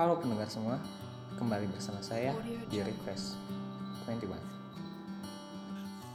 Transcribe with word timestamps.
Halo 0.00 0.16
pendengar 0.16 0.48
semua, 0.48 0.80
kembali 1.36 1.68
bersama 1.76 2.00
saya 2.00 2.32
di 2.72 2.80
Refresh 2.80 3.36
21. 4.08 4.32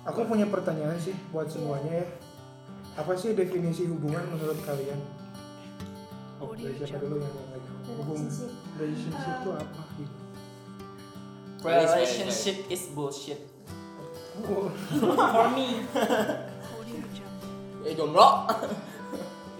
Aku 0.09 0.25
punya 0.25 0.49
pertanyaan 0.49 0.97
sih 0.97 1.13
buat 1.29 1.45
semuanya 1.53 2.01
ya. 2.01 2.07
Apa 2.97 3.13
sih 3.13 3.37
definisi 3.37 3.85
hubungan 3.85 4.25
menurut 4.33 4.57
kalian? 4.65 4.97
Oh, 6.41 6.57
dari 6.57 6.73
siapa 6.81 7.05
dulu 7.05 7.29
yang 7.29 7.45
lagi? 7.53 7.69
Hubung 7.93 8.25
relationship 8.81 9.45
itu 9.45 9.49
apa 9.53 9.81
gitu? 10.01 10.17
Relationship 11.61 12.57
is 12.73 12.89
bullshit. 12.89 13.45
Oh, 14.49 14.73
For 14.97 15.53
me. 15.53 15.85
Eh 17.85 17.93
jomblo. 17.93 18.49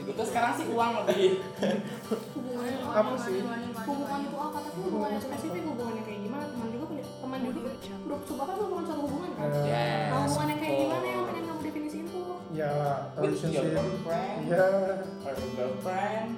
Itu 0.06 0.22
sekarang 0.22 0.54
sih 0.54 0.66
uang 0.70 0.92
lebih. 1.02 1.32
hubungannya 2.36 2.78
Apa 2.86 3.14
sih? 3.20 3.42
hubungan 3.86 4.20
itu 4.22 4.38
apa? 4.38 4.58
Tapi 4.62 4.78
hubungannya 4.80 5.20
spesifik 5.20 5.64
hubungannya 5.66 6.04
kayak 6.04 6.20
gimana? 6.22 6.44
Teman 6.46 6.68
juga 6.70 6.86
punya 6.86 7.04
teman 7.16 7.40
juga 7.44 7.70
kan 7.76 8.00
bro 8.06 8.18
coba 8.22 8.44
kan 8.46 8.56
bukan 8.62 8.84
suatu 8.86 9.02
hubungan 9.02 9.32
kan? 9.34 9.50
Yes. 9.66 10.06
nah 10.08 10.18
hubungannya 10.24 10.56
kayak 10.56 10.76
gimana 10.78 11.06
yang 11.06 11.24
pengen 11.26 11.44
kamu 11.46 11.62
definisiin 11.66 12.06
tuh? 12.08 12.38
Ya 12.54 12.72
With 13.18 13.42
your 13.44 13.66
relationship. 13.66 13.74
boyfriend 13.76 14.40
Ya, 14.46 14.66
your 15.26 15.52
girlfriend. 15.58 16.30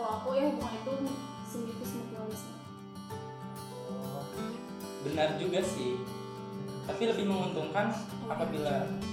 kalau 0.00 0.10
aku 0.16 0.28
ya 0.32 0.42
hubungan 0.48 0.74
itu 0.74 0.92
simbiosis 1.44 1.90
mutualisme 1.92 2.54
Benar 5.00 5.28
juga 5.40 5.60
sih. 5.64 5.96
Tapi 6.84 7.02
lebih 7.08 7.24
menguntungkan 7.24 7.88
apabila 8.26 8.84
kita 8.84 8.84
dapat 8.84 9.09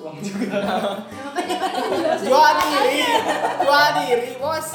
uang 0.00 0.16
juga. 0.22 0.60
Jual 2.26 2.52
diri, 2.58 3.00
jual 3.62 3.86
diri 4.00 4.30
bos. 4.40 4.68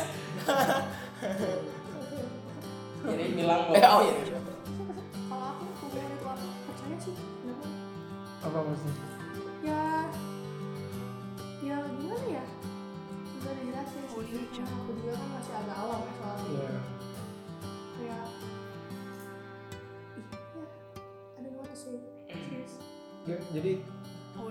Jadi 3.02 3.24
bilang 3.34 3.62
Eh 3.74 3.82
oh 3.82 4.02
iya. 4.06 4.14
kalau 5.26 5.48
aku 5.58 5.64
itu 5.90 6.26
apa 6.28 6.34
percaya 6.70 6.98
sih 6.98 7.16
apa 8.42 8.58
maksudnya? 8.58 9.06
ya 9.62 9.86
ya 11.62 11.78
gimana 11.86 12.26
ya? 12.30 12.46
Udah 13.38 13.54
dijelasin 13.54 14.02
sih. 14.06 14.18
Karena 14.54 14.74
aku 14.78 14.92
juga 14.98 15.14
kan 15.18 15.28
masih 15.34 15.54
agak 15.56 15.78
awam 15.78 16.00
ya 16.02 16.14
soal 16.18 16.36
ini 16.42 16.52
Ya, 16.52 16.70
kayak 17.98 18.06
ya. 18.06 18.20
Ada 21.38 21.48
gimana 21.50 21.74
sih 21.76 21.98
ya, 23.30 23.38
jadi 23.54 23.72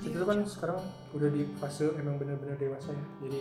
tuh 0.03 0.25
kan 0.25 0.39
sekarang 0.43 0.79
udah 1.11 1.29
di 1.29 1.43
fase 1.55 1.84
emang 1.95 2.17
benar-benar 2.17 2.56
dewasa 2.56 2.91
ya. 2.91 3.05
Jadi 3.20 3.39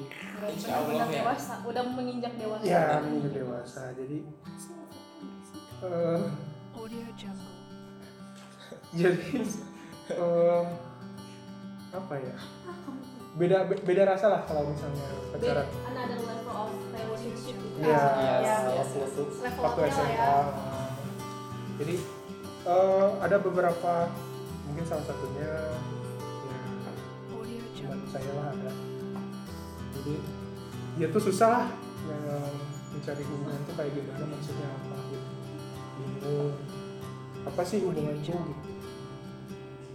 Insya 0.50 0.72
Allah 0.76 0.92
udah 0.92 1.08
ya. 1.08 1.16
dewasa 1.16 1.54
udah 1.64 1.84
menginjak 1.88 2.34
dewasa 2.36 2.64
ya 2.64 2.84
udah 3.00 3.32
dewasa. 3.32 3.82
Jadi 3.94 4.18
eh 5.80 6.22
jadi 9.00 9.22
eh, 10.10 10.64
apa 11.92 12.16
ya? 12.16 12.36
Beda 13.32 13.64
be- 13.64 13.80
beda 13.80 14.04
rasa 14.06 14.26
lah 14.28 14.42
kalau 14.44 14.66
misalnya 14.66 15.06
beda 15.32 15.64
pacaran. 15.64 15.68
another 15.86 16.20
level 16.20 16.56
of 16.58 16.72
relationship 16.92 17.56
Iya, 17.78 18.04
ya, 18.42 18.56
Yes, 18.74 18.90
waktu 18.92 19.22
level 19.38 19.62
waktu 19.62 19.80
apa 19.80 19.86
lah 19.86 19.96
SMA. 19.96 20.12
ya 20.12 20.34
Jadi 21.78 21.96
eh, 22.66 23.08
ada 23.22 23.38
beberapa 23.40 23.94
mungkin 24.66 24.84
salah 24.84 25.06
satunya 25.06 25.46
ya 25.46 25.62
saya 28.10 28.32
lah 28.34 28.48
ada. 28.52 28.72
Jadi 29.94 30.16
dia 30.98 31.08
tuh 31.14 31.22
susah 31.22 31.50
lah 31.50 31.66
eh, 32.10 32.52
mencari 32.92 33.24
hubungan 33.24 33.62
tuh 33.70 33.76
kayak 33.78 33.92
gimana 33.94 34.26
maksudnya 34.26 34.68
apa 34.74 34.98
gitu. 35.14 35.32
Bingung. 36.00 36.54
Apa 37.46 37.62
sih 37.64 37.80
hubungan 37.86 38.18
itu 38.18 38.34
gitu? 38.34 38.64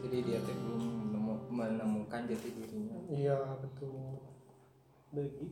Jadi 0.06 0.16
dia 0.22 0.38
tuh 0.46 0.54
belum 0.54 0.82
menemu- 1.10 1.44
menemukan 1.50 2.22
jati 2.30 2.48
dirinya. 2.54 2.98
Iya 3.10 3.38
betul. 3.58 4.22
Begitu. 5.14 5.46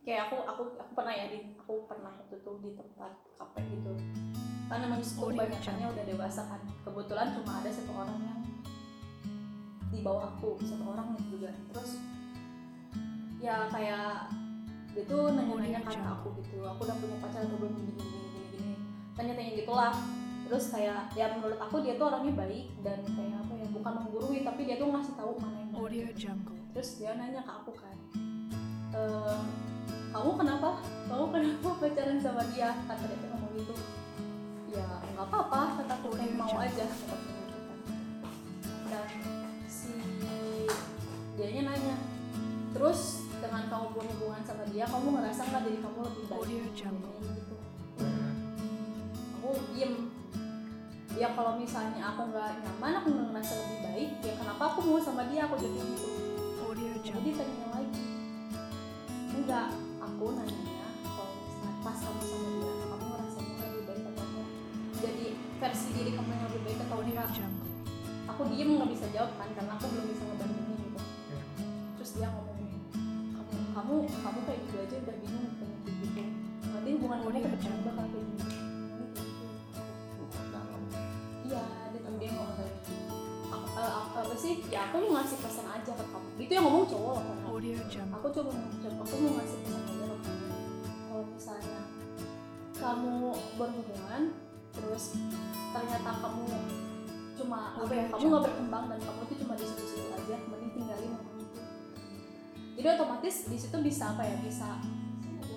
kayak 0.00 0.32
aku 0.32 0.36
aku 0.48 0.62
aku 0.80 0.92
pernah 0.96 1.12
ya 1.12 1.28
di 1.28 1.52
aku 1.60 1.84
pernah 1.84 2.08
waktu 2.16 2.40
itu 2.40 2.52
di 2.64 2.70
tempat 2.72 3.12
kafe 3.36 3.60
gitu 3.68 3.92
karena 4.66 4.84
memang 4.88 5.04
kebanyakannya 5.04 5.86
udah 5.92 6.04
dewasa 6.08 6.40
kan 6.48 6.60
kebetulan 6.82 7.28
cuma 7.36 7.52
ada 7.60 7.70
satu 7.70 7.92
orang 7.92 8.18
yang 8.24 8.39
di 9.90 9.98
bawah 10.06 10.30
aku 10.32 10.56
satu 10.62 10.84
orang 10.94 11.18
juga 11.30 11.50
terus 11.74 11.98
ya 13.42 13.66
kayak 13.70 14.30
dia 14.94 15.02
tuh 15.06 15.34
nanya-nanya 15.34 15.80
ke 15.86 15.94
aku 15.98 16.34
gitu 16.42 16.62
aku 16.66 16.80
udah 16.86 16.96
punya 16.98 17.16
pacar 17.22 17.40
atau 17.46 17.56
belum 17.58 17.72
gini 17.78 17.92
gini 17.94 18.08
gini 18.26 18.46
gini 18.54 18.72
tanya-tanya 19.14 19.52
gitulah. 19.58 19.94
Terus 20.50 20.66
kayak 20.74 21.14
ya 21.14 21.30
menurut 21.38 21.62
aku 21.62 21.78
dia 21.78 21.94
tuh 21.94 22.10
orangnya 22.10 22.34
baik 22.42 22.66
dan 22.82 22.98
kayak 23.06 23.38
apa 23.38 23.52
ya 23.54 23.66
bukan 23.70 23.92
menggurui 24.02 24.38
tapi 24.42 24.66
dia 24.66 24.82
tuh 24.82 24.90
ngasih 24.90 25.14
tahu 25.14 25.38
mana 25.38 25.62
yang 25.62 25.70
benar 25.70 26.58
terus 26.74 26.90
dia 26.98 27.10
nanya 27.14 27.40
ke 27.46 27.52
aku 27.54 27.70
kan 27.78 27.96
"Eh, 28.90 29.38
kamu 30.10 30.30
kenapa? 30.34 30.82
Kamu 31.06 31.24
kenapa 31.30 31.68
pacaran 31.86 32.18
sama 32.18 32.42
dia? 32.50 32.74
Kata 32.82 33.02
dia 33.06 33.14
tuh 33.22 33.28
ngomong 33.30 33.52
gitu. 33.62 33.74
Ya 34.74 34.86
nggak 35.14 35.26
apa-apa 35.30 35.62
kata 35.78 35.92
aku 36.02 36.08
kayak 36.18 36.34
mau 36.34 36.50
aja 36.58 36.82
kata 36.82 37.14
gitu 37.14 37.58
kan. 37.62 37.78
dan 38.90 39.06
dianya 41.40 41.72
nanya. 41.72 41.96
Terus 42.76 43.24
dengan 43.40 43.64
kamu 43.72 43.96
berhubungan 43.96 44.44
sama 44.44 44.68
dia 44.68 44.84
kamu 44.84 45.16
ngerasa 45.16 45.40
nggak 45.48 45.62
diri 45.64 45.78
kamu 45.80 45.98
lebih 46.04 46.24
baik? 46.28 46.44
Gitu. 47.24 47.56
Aku 49.40 49.50
diem. 49.72 49.94
Ya 51.16 51.32
kalau 51.32 51.56
misalnya 51.56 52.12
aku 52.12 52.28
nggak 52.28 52.60
nyaman 52.60 52.92
aku 53.00 53.08
nggak 53.08 53.28
ngerasa 53.32 53.52
lebih 53.56 53.78
baik 53.82 54.10
ya 54.22 54.32
kenapa 54.36 54.62
aku 54.68 54.78
mau 54.84 55.00
sama 55.00 55.24
dia? 55.32 55.48
Aku 55.48 55.56
jadi 55.56 55.80
gitu. 55.80 56.08
Jadi 57.00 57.28
tanya 57.32 57.66
lagi 57.72 58.04
enggak. 59.32 59.68
Aku 60.04 60.24
nanya 60.36 60.88
kalau 61.02 61.32
misalnya 61.40 61.72
pas 61.80 61.96
kamu 61.96 62.22
sama 62.22 62.48
dia 62.60 62.72
kamu 62.84 63.04
ngerasanya 63.08 63.54
lebih 63.64 63.82
baik 63.88 64.04
atau 64.12 64.24
enggak? 64.28 64.48
Jadi 65.00 65.26
versi 65.56 65.88
diri 65.96 66.10
kamu 66.12 66.28
yang 66.28 66.44
lebih 66.52 66.62
baik 66.68 66.78
atau 66.84 66.98
enggak? 67.00 67.28
aku 68.30 68.56
diem 68.56 68.72
nggak 68.78 68.90
bisa 68.94 69.06
jawab 69.12 69.32
kan 69.36 69.48
karena 69.52 69.72
aku 69.76 69.84
belum 69.90 70.06
bisa 70.06 70.24
terus 70.38 70.59
dia 72.20 72.28
ngomong 72.28 72.52
kamu. 72.52 73.56
Kamu 73.72 73.94
kamu 74.20 74.38
kayak 74.44 74.60
gitu 74.68 74.76
aja 74.76 74.96
udah 75.00 75.16
bingung 75.24 75.48
kayak 75.56 75.76
gitu. 75.88 76.22
Nanti 76.68 76.88
hubungan 77.00 77.18
kamu 77.24 77.38
ke 77.40 77.48
depan 77.56 77.72
bakal 77.80 78.04
kayak 78.12 78.26
gini 78.28 78.44
Dalam. 80.52 80.82
iya 81.48 81.62
tuh 81.88 82.14
dia 82.20 82.30
ngomong 82.36 82.56
kayak 82.60 82.72
gitu. 82.84 82.92
Eh, 83.80 83.92
apa 84.20 84.34
sih? 84.36 84.52
Ya 84.68 84.92
aku 84.92 84.96
mau 85.08 85.16
ngasih 85.16 85.38
pesan 85.40 85.66
aja 85.72 85.92
ke 85.96 86.04
kamu. 86.04 86.28
Itu 86.36 86.52
yang 86.52 86.64
ngomong 86.68 86.84
cowok 86.92 87.12
loh 87.16 87.24
kan 87.24 87.38
aku 88.12 88.26
coba 88.36 88.50
coba 88.52 89.00
aku 89.00 89.14
mau 89.16 89.32
ngasih 89.40 89.58
pesan 89.64 89.80
aja 89.88 90.04
loh 90.04 90.18
kamu. 90.20 90.46
Kalau 91.08 91.24
misalnya 91.32 91.80
kamu 92.76 93.16
berhubungan 93.56 93.89
jadi 102.80 102.96
otomatis 102.96 103.44
di 103.44 103.60
situ 103.60 103.76
bisa 103.84 104.16
apa 104.16 104.24
ya 104.24 104.40
bisa 104.40 104.80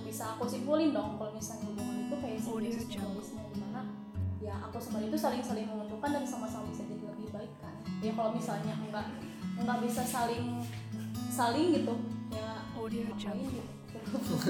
bisa 0.03 0.35
aku 0.35 0.43
simpulin 0.43 0.91
dong 0.91 1.15
kalau 1.15 1.31
misalnya 1.31 1.71
hubungan 1.71 2.03
itu 2.03 2.15
kayak 2.19 2.35
simbiosis 2.43 2.83
mutualisme 2.91 3.39
di 3.47 3.57
mana 3.63 3.81
ya 4.43 4.59
aku 4.67 4.75
sama 4.83 4.99
itu 4.99 5.15
saling-saling 5.15 5.63
menguntungkan 5.71 6.19
dan 6.19 6.27
sama-sama 6.27 6.67
bisa 6.67 6.83
jadi 6.83 7.15
lebih 7.15 7.31
baik 7.31 7.53
kan 7.63 7.79
ya 8.03 8.11
kalau 8.11 8.35
misalnya 8.35 8.75
enggak 8.75 9.07
enggak 9.55 9.79
bisa 9.87 10.03
saling 10.03 10.67
saling 11.31 11.79
gitu 11.79 11.95
ya 12.27 12.59
ngapain 12.75 13.47
gitu 13.47 13.97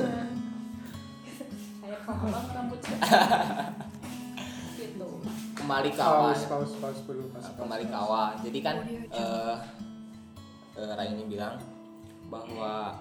kayak 1.86 2.00
kalau 2.10 2.42
rambut 2.58 2.80
gitu 2.82 3.06
Kembali 5.54 5.96
ke 5.96 6.04
awal. 6.04 6.36
Paus, 6.36 6.44
paus, 6.52 6.72
paus 6.76 7.00
dulu. 7.08 7.24
Paus, 7.32 7.48
paus. 7.48 7.56
Kembali 7.56 7.88
ke 7.88 7.96
awal. 7.96 8.36
Jadi 8.44 8.60
kan 8.60 8.84
eh 8.84 9.56
eh, 10.76 10.92
Raini 10.92 11.24
bilang 11.24 11.56
bahwa 12.32 13.00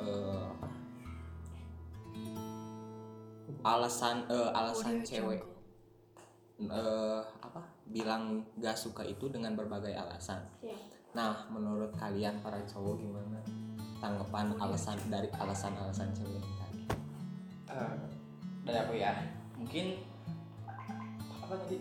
eh, 0.00 0.46
apa? 0.50 0.68
alasan 3.64 4.26
eh, 4.28 4.50
alasan 4.52 5.04
cewek 5.04 5.42
eh, 6.62 7.20
apa 7.42 7.60
bilang 7.90 8.42
gak 8.58 8.78
suka 8.78 9.04
itu 9.04 9.28
dengan 9.28 9.54
berbagai 9.54 9.92
alasan. 9.92 10.40
ya 10.64 10.74
Nah, 11.14 11.46
menurut 11.46 11.94
kalian 11.94 12.42
para 12.42 12.58
cowok 12.66 12.98
gimana 12.98 13.38
tanggapan 14.02 14.50
alasan 14.58 14.98
dari 15.06 15.30
alasan-alasan 15.30 16.10
cewek 16.10 16.42
ini 16.42 16.52
tadi? 16.58 16.82
Eh, 17.70 17.94
dari 18.66 18.78
aku 18.82 18.94
ya. 18.98 19.14
Mungkin 19.54 20.02
apa 21.46 21.54
tadi? 21.54 21.78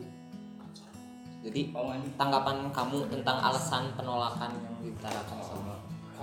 Jadi 1.44 1.75
tanggapan 2.16 2.71
kamu 2.71 3.09
tentang 3.12 3.38
alasan 3.42 3.92
penolakan 4.00 4.54
yang 4.63 4.75
diutarakan 4.80 5.39
sama 5.44 5.72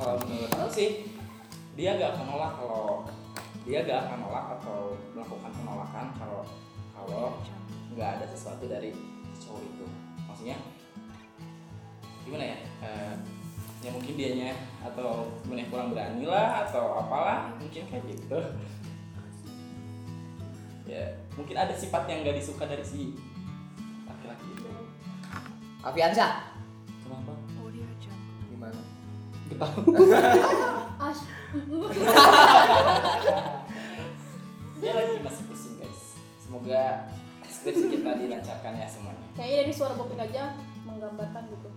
kalau 0.01 0.17
menurut 0.25 0.53
aku 0.57 0.71
sih 0.73 0.91
dia 1.77 2.01
gak 2.01 2.17
akan 2.17 2.27
nolak 2.33 2.53
kalau 2.57 3.05
dia 3.69 3.85
gak 3.85 4.09
akan 4.09 4.19
nolak 4.25 4.45
atau 4.57 4.97
melakukan 5.13 5.53
penolakan 5.53 6.07
kalau 6.17 6.41
kalau 6.97 7.25
nggak 7.93 8.09
ada 8.17 8.27
sesuatu 8.33 8.65
dari 8.65 8.97
cowok 9.37 9.61
itu. 9.61 9.87
Maksudnya 10.25 10.57
gimana 12.25 12.45
ya? 12.45 12.59
Eh, 12.85 13.15
ya 13.81 13.91
mungkin 13.93 14.15
dianya 14.17 14.53
atau 14.85 15.29
mungkin 15.49 15.69
kurang 15.73 15.93
berani 15.93 16.25
lah 16.25 16.69
atau 16.69 16.97
apalah 16.97 17.53
mungkin 17.61 17.85
kayak 17.89 18.05
gitu. 18.09 18.41
Ya 20.89 21.13
mungkin 21.37 21.57
ada 21.61 21.77
sifat 21.77 22.09
yang 22.09 22.25
gak 22.25 22.41
disuka 22.41 22.65
dari 22.65 22.85
si 22.85 23.17
laki-laki 24.09 24.49
itu. 24.49 24.71
Afiansa 25.85 26.50
Ash 31.01 31.23
dia 34.81 34.93
lagi 34.97 35.21
masih 35.21 35.45
pusing 35.51 35.75
guys. 35.77 36.17
Semoga 36.41 37.05
skripsi 37.45 37.87
kita 37.93 38.11
dilancarkan 38.17 38.73
ya 38.73 38.87
semuanya. 38.89 39.27
Kayaknya 39.37 39.57
dari 39.67 39.73
suara 39.77 39.95
Bopin 39.99 40.17
aja 40.17 40.57
menggambarkan 40.89 41.43
gitu. 41.53 41.69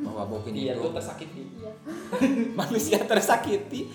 Bahwa 0.00 0.24
Bopin 0.24 0.56
dia 0.56 0.72
itu 0.72 0.88
tersakiti. 0.88 1.44
Iya. 1.60 1.72
Manusia 2.60 3.04
tersakiti. 3.04 3.92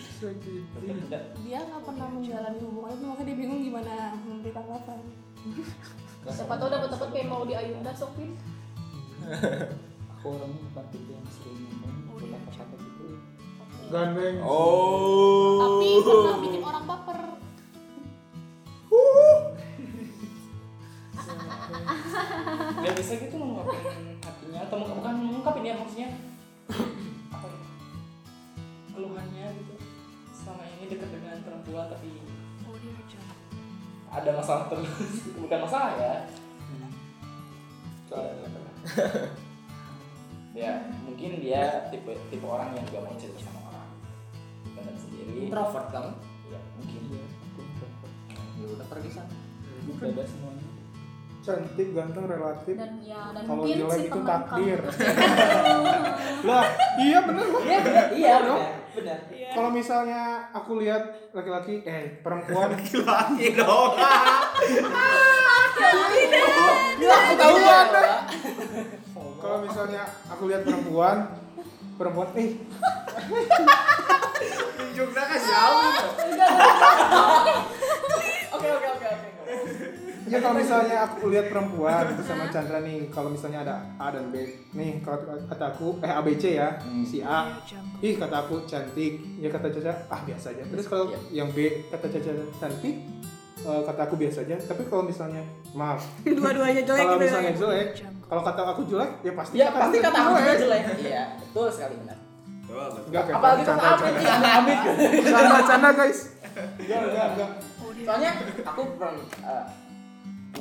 Dia 1.41 1.59
nggak 1.65 1.81
pernah 1.81 2.07
menjalani 2.13 2.59
hubungan 2.61 2.93
itu 2.93 3.05
makanya 3.09 3.25
dia 3.25 3.37
bingung 3.41 3.61
gimana 3.65 3.93
memberi 4.21 4.53
tanggapan. 4.53 4.99
Siapa 6.29 6.53
tahu 6.61 6.69
dapat 6.69 6.89
dapat 6.93 7.09
kayak 7.09 7.27
mau 7.29 7.41
di 7.49 7.53
Ayunda 7.57 7.93
Sopin. 7.97 8.37
Aku 10.19 10.37
orangnya 10.37 10.59
bukan 10.69 10.85
tipe 10.93 11.11
yang 11.17 11.25
sering 11.33 11.65
ngomong 11.81 12.29
kata-kata. 12.29 12.77
gitu 12.77 12.84
Gandeng. 13.85 14.37
oh. 14.41 15.61
Tapi 15.61 15.87
pernah 16.01 16.37
bikin 16.41 16.61
orang 16.61 16.85
baper. 16.85 17.19
Nggak 22.75 22.95
bisa 23.01 23.13
gitu 23.17 23.35
mengungkapin 23.37 23.81
hatinya 24.21 24.59
atau 24.67 24.75
meng- 24.77 24.95
bukan 24.97 25.13
mengungkapin 25.21 25.65
ya 25.65 25.75
maksudnya. 25.77 26.09
Apa 27.33 27.45
ya? 27.49 27.59
Keluhannya 28.93 29.45
gitu. 29.57 29.73
Selama 30.33 30.63
ini 30.69 30.83
dekat 30.89 31.09
dengan 31.09 31.37
perempuan 31.41 31.87
tapi 31.89 32.09
ada 34.15 34.31
masalah 34.31 34.65
terus. 34.71 34.89
Bukan 35.35 35.59
masalah 35.59 35.91
ya. 35.99 36.15
Soalnya 38.07 38.47
Cantik, 51.45 51.93
ganteng, 51.93 52.25
relatif. 52.25 52.73
dan 52.73 52.97
ya 53.05 53.29
dan 53.29 53.45
Kalau 53.45 53.61
mungkin 53.61 53.85
jelek 53.85 54.01
si 54.01 54.09
itu 54.09 54.19
takdir. 54.25 54.79
Lah, 56.49 56.65
iya 56.97 57.19
bener 57.21 57.45
loh. 57.45 57.61
iya 57.61 57.79
benar 57.85 58.05
iya 58.17 58.35
benar 58.41 58.81
benar 58.97 59.17
Kalau 59.53 59.69
misalnya 59.69 60.21
aku 60.49 60.81
lihat 60.81 61.03
laki-laki, 61.37 61.85
eh 61.85 62.17
perempuan, 62.25 62.73
laki 63.13 63.47
dong. 63.53 63.93
Aku 67.05 67.33
tahu 67.37 67.55
ada. 67.61 68.25
Kalau 69.37 69.57
misalnya 69.61 70.03
aku 70.25 70.49
lihat 70.49 70.65
perempuan, 70.65 71.17
perempuan, 72.01 72.27
eh. 72.33 72.57
Tunjuknya 74.75 75.23
oke 78.55 78.67
oke 78.67 78.69
oke 78.71 78.87
oke 78.89 78.94
ya 80.25 80.37
kalau 80.39 80.55
misalnya 80.55 80.97
aku 81.03 81.29
lihat 81.29 81.47
perempuan 81.47 82.03
itu 82.09 82.23
sama 82.23 82.45
Chandra 82.47 82.79
nih, 82.79 83.07
kalau 83.07 83.29
misalnya 83.29 83.61
ada 83.61 83.75
A 83.95 84.09
dan 84.09 84.27
B, 84.27 84.41
nih 84.71 84.99
kalau 84.99 85.21
kata 85.45 85.65
aku, 85.69 85.87
eh 85.99 86.09
ABC 86.09 86.43
ya, 86.55 86.77
Hmm. 86.79 87.01
si 87.01 87.19
A, 87.19 87.61
ih 87.99 88.13
kata 88.15 88.35
aku 88.39 88.65
cantik, 88.65 89.13
ya 89.37 89.47
kata 89.47 89.69
Caca, 89.69 89.93
ah 90.07 90.19
biasa 90.19 90.51
aja. 90.51 90.63
Terus 90.65 90.85
kalau 90.85 91.05
Iya. 91.07 91.19
yang 91.35 91.49
B 91.49 91.57
kata 91.87 92.05
Caca 92.07 92.31
cantik, 92.57 92.95
eh, 93.61 93.81
kata 93.83 94.01
aku 94.03 94.15
biasa 94.15 94.37
aja. 94.41 94.55
Tapi 94.59 94.81
kalau 94.85 95.03
misalnya, 95.03 95.45
maaf, 95.71 96.01
dua-duanya 96.27 96.81
jelek 96.81 97.01
kalau 97.01 97.15
gitu 97.15 97.25
misalnya 97.25 97.51
ya. 97.51 97.57
jelek, 97.57 97.87
kalau 98.25 98.41
kata 98.41 98.61
aku 98.65 98.81
jelek, 98.85 99.11
ya 99.21 99.31
pasti 99.31 99.53
ya 99.55 99.67
pasti 99.69 99.97
kata 99.99 100.17
aku 100.19 100.33
jelek 100.57 100.83
iya 100.99 101.23
betul 101.39 101.69
sekali 101.69 101.95
benar 101.97 102.17
Enggak, 102.65 103.23
kayak 103.23 103.37
apalagi 103.39 103.63
kata 103.63 103.77
Amit 103.85 104.01
canda. 104.01 104.19
canda 104.19 104.49
Amit 104.57 104.79
Canda, 105.23 105.57
canda 105.63 105.89
guys. 105.93 106.19
Enggak, 106.75 106.99
enggak, 107.05 107.27
enggak. 107.31 107.49
soalnya 108.03 108.31
aku 108.65 108.81
pernah 108.91 109.11
eh, 109.39 109.63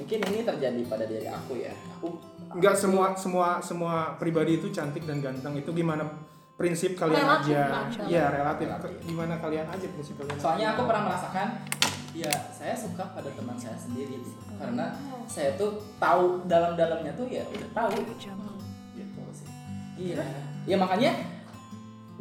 mungkin 0.05 0.21
ini 0.21 0.45
terjadi 0.45 0.81
pada 0.85 1.05
diri 1.09 1.25
aku 1.25 1.57
ya 1.57 1.73
aku 1.97 2.13
Enggak 2.55 2.77
semua 2.77 3.17
semua 3.17 3.59
semua 3.65 4.15
pribadi 4.21 4.61
itu 4.61 4.69
cantik 4.69 5.09
dan 5.09 5.19
ganteng 5.25 5.57
itu 5.57 5.73
gimana 5.73 6.05
prinsip 6.55 6.95
kalian 6.95 7.25
Relatif, 7.25 7.51
aja. 7.51 7.63
relatif. 7.67 7.99
Iya, 8.07 8.25
relatif. 8.31 8.67
Relatif. 8.71 8.91
Gimana 9.11 9.35
kalian 9.43 9.67
aja 9.67 9.87
prinsip 9.91 10.15
kalian. 10.23 10.39
soalnya 10.39 10.67
aja. 10.71 10.75
aku 10.79 10.83
pernah 10.87 11.03
merasakan 11.09 11.49
ya 12.15 12.31
saya 12.55 12.75
suka 12.79 13.05
pada 13.11 13.27
teman 13.35 13.57
saya 13.59 13.75
sendiri 13.75 14.23
gitu. 14.23 14.39
karena 14.55 14.95
saya 15.27 15.57
tuh 15.59 15.83
tahu 15.99 16.47
dalam-dalamnya 16.47 17.11
tuh 17.19 17.27
ya 17.27 17.43
udah 17.49 17.71
tahu 17.75 17.97
gitu 18.95 19.21
sih 19.35 19.49
iya 19.99 20.23
ya 20.63 20.77
makanya 20.79 21.11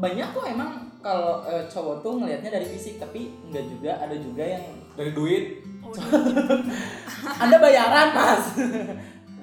banyak 0.01 0.27
kok 0.33 0.45
emang 0.49 0.89
kalau 1.03 1.45
eh, 1.45 1.69
cowok 1.69 2.01
tuh 2.01 2.13
ngelihatnya 2.17 2.57
dari 2.57 2.67
fisik 2.73 2.97
tapi 2.97 3.37
enggak 3.51 3.69
juga 3.69 3.91
ada 4.01 4.15
juga 4.17 4.41
yang 4.41 4.65
dari 4.97 5.11
duit 5.13 5.62
anda 7.43 7.57
bayaran 7.57 8.07
mas. 8.11 8.45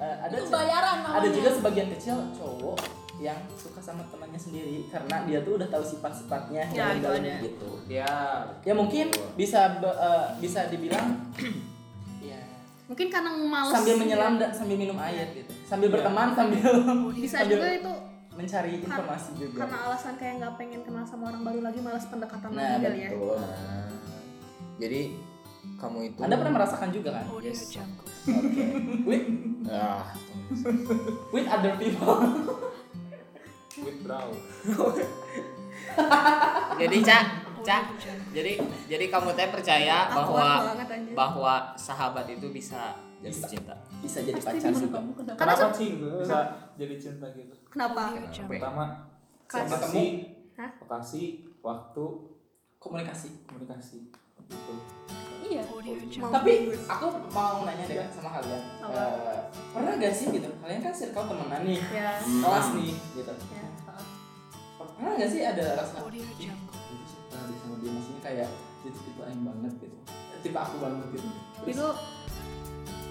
Eh, 0.01 0.17
ada 0.19 0.33
itu 0.33 0.49
bayaran 0.49 1.05
namanya. 1.05 1.21
ada 1.21 1.27
juga 1.29 1.49
sebagian 1.53 1.93
kecil 1.93 2.17
cowok 2.33 2.73
yang 3.21 3.37
suka 3.53 3.77
sama 3.77 4.01
temannya 4.09 4.33
sendiri 4.35 4.89
karena 4.89 5.29
dia 5.29 5.45
tuh 5.45 5.61
udah 5.61 5.69
tahu 5.69 5.85
sifat-sifatnya 5.85 6.65
Ya, 6.65 6.89
yang 6.89 6.97
itu 6.97 7.05
dalam 7.05 7.21
ada. 7.21 7.37
gitu. 7.37 7.69
Ya 7.85 8.09
ya 8.65 8.73
mungkin 8.73 9.07
bisa 9.37 9.77
be- 9.77 9.93
eh, 9.93 10.25
bisa 10.41 10.65
dibilang 10.73 11.21
ya. 12.25 12.41
Mungkin 12.89 13.13
karena 13.13 13.29
males 13.29 13.69
sambil 13.71 13.93
menyelam 13.95 14.41
dan 14.41 14.49
sambil 14.49 14.73
minum 14.73 14.97
air 14.97 15.37
gitu. 15.37 15.53
Sambil 15.63 15.87
Iya. 15.87 16.01
berteman 16.01 16.27
sambil 16.33 16.65
bisa 17.21 17.35
sambil 17.37 17.53
juga 17.53 17.67
itu 17.69 17.93
mencari 18.33 18.71
informasi 18.81 19.29
juga. 19.37 19.57
karena 19.61 19.77
alasan 19.85 20.13
kayak 20.17 20.33
nggak 20.41 20.53
pengen 20.57 20.81
kenal 20.81 21.05
sama 21.05 21.29
orang 21.29 21.45
baru 21.45 21.61
lagi 21.61 21.77
malas 21.77 22.09
pendekatan 22.09 22.49
nah 22.49 22.73
lagi 22.73 22.81
kali 22.81 22.97
ya. 22.97 23.09
betul. 23.13 23.37
Nah, 23.37 23.89
jadi 24.81 25.01
kamu 25.81 26.13
itu 26.13 26.19
anda 26.21 26.37
pernah 26.37 26.53
merasakan 26.61 26.89
juga 26.93 27.09
kan? 27.17 27.25
Yes. 27.41 27.73
oke. 28.29 28.63
With? 29.09 29.25
Ah 29.65 30.13
with 31.31 31.47
other 31.47 31.73
people. 31.79 32.19
With 33.81 33.97
brow. 34.03 34.29
Jadi 36.81 36.97
cak 37.01 37.25
cak 37.61 37.93
jadi 38.33 38.57
jadi 38.89 39.05
kamu 39.13 39.37
teh 39.37 39.53
percaya 39.53 40.09
bahwa 40.09 40.73
bahwa 41.13 41.53
sahabat 41.77 42.25
itu 42.25 42.49
bisa 42.49 42.97
jadi 43.21 43.37
Bisa. 43.37 43.45
cinta. 43.45 43.75
Bisa 44.01 44.17
jadi 44.25 44.41
pacar 44.41 44.73
juga. 44.73 44.97
kamu 44.97 45.13
kenapa? 45.13 45.37
Kenapa 45.37 45.69
sih 45.77 46.01
bisa 46.01 46.37
jadi 46.73 46.95
cinta 46.97 47.29
gitu? 47.37 47.53
kenapa? 47.69 48.17
Pertama, 48.49 48.85
Kan 49.45 49.69
lokasi, 49.69 50.05
Hah? 50.57 50.73
lokasi, 50.81 51.21
waktu, 51.61 52.05
komunikasi. 52.81 53.45
Komunikasi. 53.45 54.09
Gitu. 54.51 54.73
iya. 55.47 55.63
Mau 56.19 56.31
tapi 56.31 56.51
aku 56.85 57.05
mau 57.31 57.63
nanya 57.63 57.83
deh 57.87 57.97
sama 58.11 58.29
kalian. 58.39 58.61
Apa? 58.83 58.99
Eh, 58.99 59.39
pernah 59.71 59.93
gak 59.97 60.13
sih 60.15 60.27
gitu? 60.31 60.47
Kalian 60.59 60.79
kan 60.83 60.93
circle 60.93 61.25
temenan 61.27 61.61
nih. 61.63 61.79
Ya 61.91 62.19
kelas 62.19 62.67
nih 62.75 62.93
gitu. 63.15 63.33
Ya 63.51 63.65
pernah 64.77 65.11
gak 65.17 65.31
sih 65.33 65.41
ada 65.41 65.65
rasa? 65.81 65.95
"Ih, 66.13 66.21
itu 66.21 67.05
suka 67.09 67.37
deh 67.47 67.55
sama 67.57 67.75
dia. 67.81 67.91
Maksudnya 67.91 68.21
kayak 68.21 68.49
dia 68.81 68.89
tuh 68.93 69.01
tipe 69.01 69.21
aing 69.25 69.43
banget 69.43 69.73
gitu. 69.81 69.97
Tipe 70.41 70.57
aku 70.57 70.75
banget 70.77 71.07
gitu. 71.15 71.27
Terus, 71.65 71.73
itu 71.73 71.87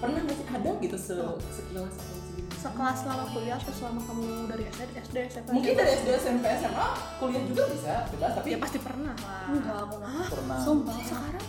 pernah 0.01 0.19
gak 0.25 0.37
sih 0.39 0.47
ada 0.47 0.71
gitu 0.81 0.97
se 0.97 1.15
sekilas 1.51 1.93
atau 1.93 2.17
segitu 2.31 2.50
sekelas 2.61 2.97
selama 3.01 3.25
kuliah 3.33 3.57
atau 3.57 3.73
selama 3.73 3.99
kamu 4.05 4.25
dari 4.45 4.63
SD 4.69 4.81
SD 5.01 5.17
SMP 5.33 5.47
mungkin 5.49 5.73
dari 5.73 5.91
SD 5.97 6.07
SMP 6.21 6.45
SMA 6.61 6.87
kuliah 7.17 7.43
juga 7.49 7.63
bisa 7.73 7.93
bebas 8.13 8.31
tapi 8.37 8.47
ya 8.53 8.57
pasti 8.61 8.77
pernah 8.77 9.15
lah. 9.17 9.49
Enggak 9.49 9.77
aku 9.81 9.95
nggak. 9.97 10.29
Pernah. 10.29 10.59
sumpah 10.61 10.97
sekarang? 11.01 11.45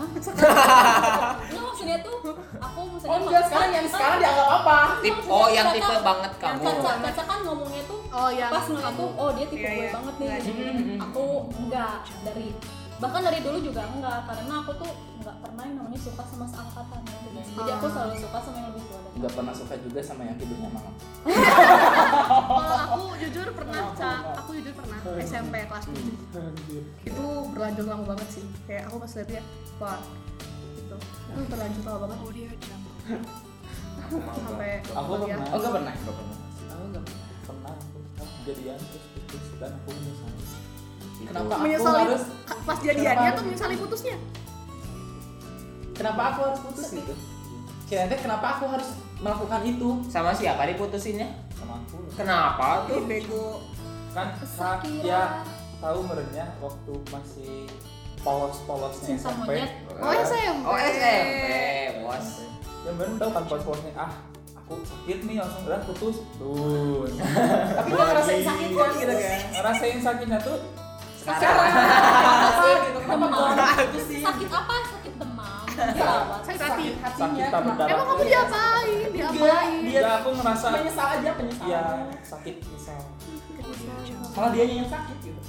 Nggak 0.00 1.60
maksudnya 1.60 1.98
tuh 2.00 2.16
aku 2.56 2.78
maksudnya 2.88 3.12
oh 3.12 3.18
enggak 3.20 3.42
sekarang 3.52 3.70
yang 3.76 3.84
sekarang 3.84 4.18
dianggap 4.24 4.48
apa? 4.48 4.78
Tip 5.04 5.16
oh 5.28 5.48
yang 5.52 5.66
tipe 5.76 5.96
banget 6.00 6.32
kamu. 6.40 6.62
Caca, 6.64 6.90
Caca 7.04 7.22
kan 7.28 7.38
ngomongnya 7.44 7.82
tuh 7.84 8.00
oh 8.08 8.30
yang 8.32 8.48
pas 8.48 8.64
ngeliat 8.64 8.94
tuh 8.96 9.10
oh 9.12 9.30
dia 9.36 9.46
tipe 9.52 9.60
Iya, 9.60 9.70
gue 9.76 9.84
iya. 9.84 9.92
banget 9.92 10.14
nih. 10.16 10.28
Mm. 10.40 10.98
aku 11.04 11.24
enggak 11.52 11.94
dari 12.24 12.48
bahkan 13.00 13.20
dari 13.22 13.40
dulu 13.40 13.58
juga 13.58 13.82
enggak 13.88 14.18
karena 14.24 14.54
aku 14.60 14.72
tuh 14.76 14.92
enggak 15.16 15.36
pernah 15.40 15.62
yang 15.64 15.76
namanya 15.76 15.98
suka 15.98 16.22
sama 16.22 16.44
seangkatan 16.46 17.00
gitu. 17.00 17.28
jadi 17.50 17.70
aku 17.72 17.86
Ah. 17.86 17.90
selalu 17.90 18.14
suka 18.18 18.38
sama 18.38 18.56
yang 18.56 18.68
lebih 18.70 18.82
tua 18.84 18.98
dari 19.00 19.16
nggak 19.16 19.32
pernah 19.34 19.54
suka 19.54 19.74
juga 19.78 20.00
sama 20.00 20.22
yang 20.22 20.36
tidurnya 20.36 20.68
malam 20.70 20.94
Kalau 22.50 22.76
aku 22.80 23.00
jujur 23.18 23.46
pernah, 23.52 23.92
Ca. 23.92 24.12
Aku 24.38 24.50
jujur 24.52 24.72
pernah 24.72 24.98
SMP 25.18 25.54
kelas 25.62 25.84
7 25.86 26.00
Anjir. 26.32 26.82
Itu 27.02 27.24
berlanjut 27.50 27.84
lama 27.84 28.04
banget 28.06 28.28
sih. 28.30 28.44
Kayak 28.64 28.88
aku 28.88 28.96
pas 28.98 29.12
lihat 29.12 29.28
dia, 29.28 29.42
wah 29.76 30.00
gitu. 30.74 30.96
Itu 31.28 31.40
berlanjut 31.46 31.82
lama 31.84 31.98
banget. 32.08 32.18
Sampai 34.08 34.70
Aku 34.82 35.12
pernah. 35.14 35.46
Oh 35.46 35.58
nggak 35.58 35.72
pernah. 35.72 35.92
Nggak 35.94 36.14
pernah. 36.16 36.36
Oh 36.72 36.86
nggak 36.88 37.02
pernah. 37.04 37.26
Pernah 37.44 37.74
aku 38.16 38.34
jadian 38.44 38.78
terus 38.80 39.04
putus 39.12 39.44
dan 39.60 39.70
aku 39.76 39.88
menyesali. 39.92 40.44
Kenapa 41.22 41.52
aku 41.52 41.62
Menyesali 41.62 42.02
harus? 42.04 42.24
pas 42.60 42.78
jadiannya 42.78 43.30
tuh 43.32 43.44
menyesali 43.44 43.74
putusnya. 43.76 44.16
Kenapa 45.92 46.22
aku 46.26 46.38
harus 46.46 46.60
putus 46.60 46.86
gitu? 46.90 47.14
Kira-kira 47.84 48.18
kenapa 48.18 48.46
aku 48.56 48.64
harus 48.68 48.88
melakukan 49.18 49.60
itu? 49.62 49.88
Sama 50.06 50.32
siapa 50.32 50.64
diputusinnya? 50.64 51.28
Sama 51.52 51.76
aku. 51.78 51.96
Kenapa 52.14 52.88
tuh? 52.88 53.04
bego. 53.04 53.60
Kan 54.10 54.34
sa- 54.42 54.82
ya 55.00 55.44
tahu 55.78 56.02
merenya 56.02 56.50
waktu 56.58 56.92
masih 57.08 57.68
polos-polosnya 58.20 59.16
SMP. 59.16 59.50
Oh 59.96 60.12
SMP. 60.14 60.62
Oh 60.62 60.76
SMP, 60.76 61.44
bos. 62.02 62.28
Ya 62.80 62.92
bener 62.96 63.14
tahu 63.16 63.30
kan 63.30 63.44
polos-polosnya 63.44 63.92
ah 63.94 64.12
aku 64.56 64.80
sakit 64.82 65.18
nih 65.24 65.36
langsung 65.36 65.62
udah 65.64 65.82
putus 65.82 66.16
tuh 66.38 67.02
Tapi 67.74 67.88
nggak 67.88 68.06
ngerasain 68.08 68.42
sakit 68.42 68.68
kan 68.70 68.90
gitu 68.94 69.12
kan? 69.12 69.40
ngerasain 69.52 69.98
sakitnya 69.98 70.38
tuh 70.38 70.56
Sekarang. 71.20 71.68
Kenapa 73.00 73.26
Demam. 73.26 73.52
sakit 74.20 74.48
apa 74.48 74.74
sakit 74.86 75.14
demam 75.14 75.64
dirawat 75.68 76.40
Sakit 76.46 76.94
hati. 76.96 77.16
sakit 77.16 77.44
berdarah 77.50 77.88
Emang 77.90 78.06
kamu 78.06 78.22
diapain? 78.22 78.98
Diapain? 79.10 79.72
Dia 79.82 80.00
aku 80.16 80.28
ngerasa 80.32 80.66
menyesal 80.70 81.06
aja 81.14 81.30
penyesal. 81.34 81.66
ya 81.66 81.82
sakit 82.22 82.54
misal 82.66 83.00
Malah 84.30 84.50
dia 84.52 84.64
yang 84.64 84.86
sakit 84.86 85.16
gitu. 85.20 85.40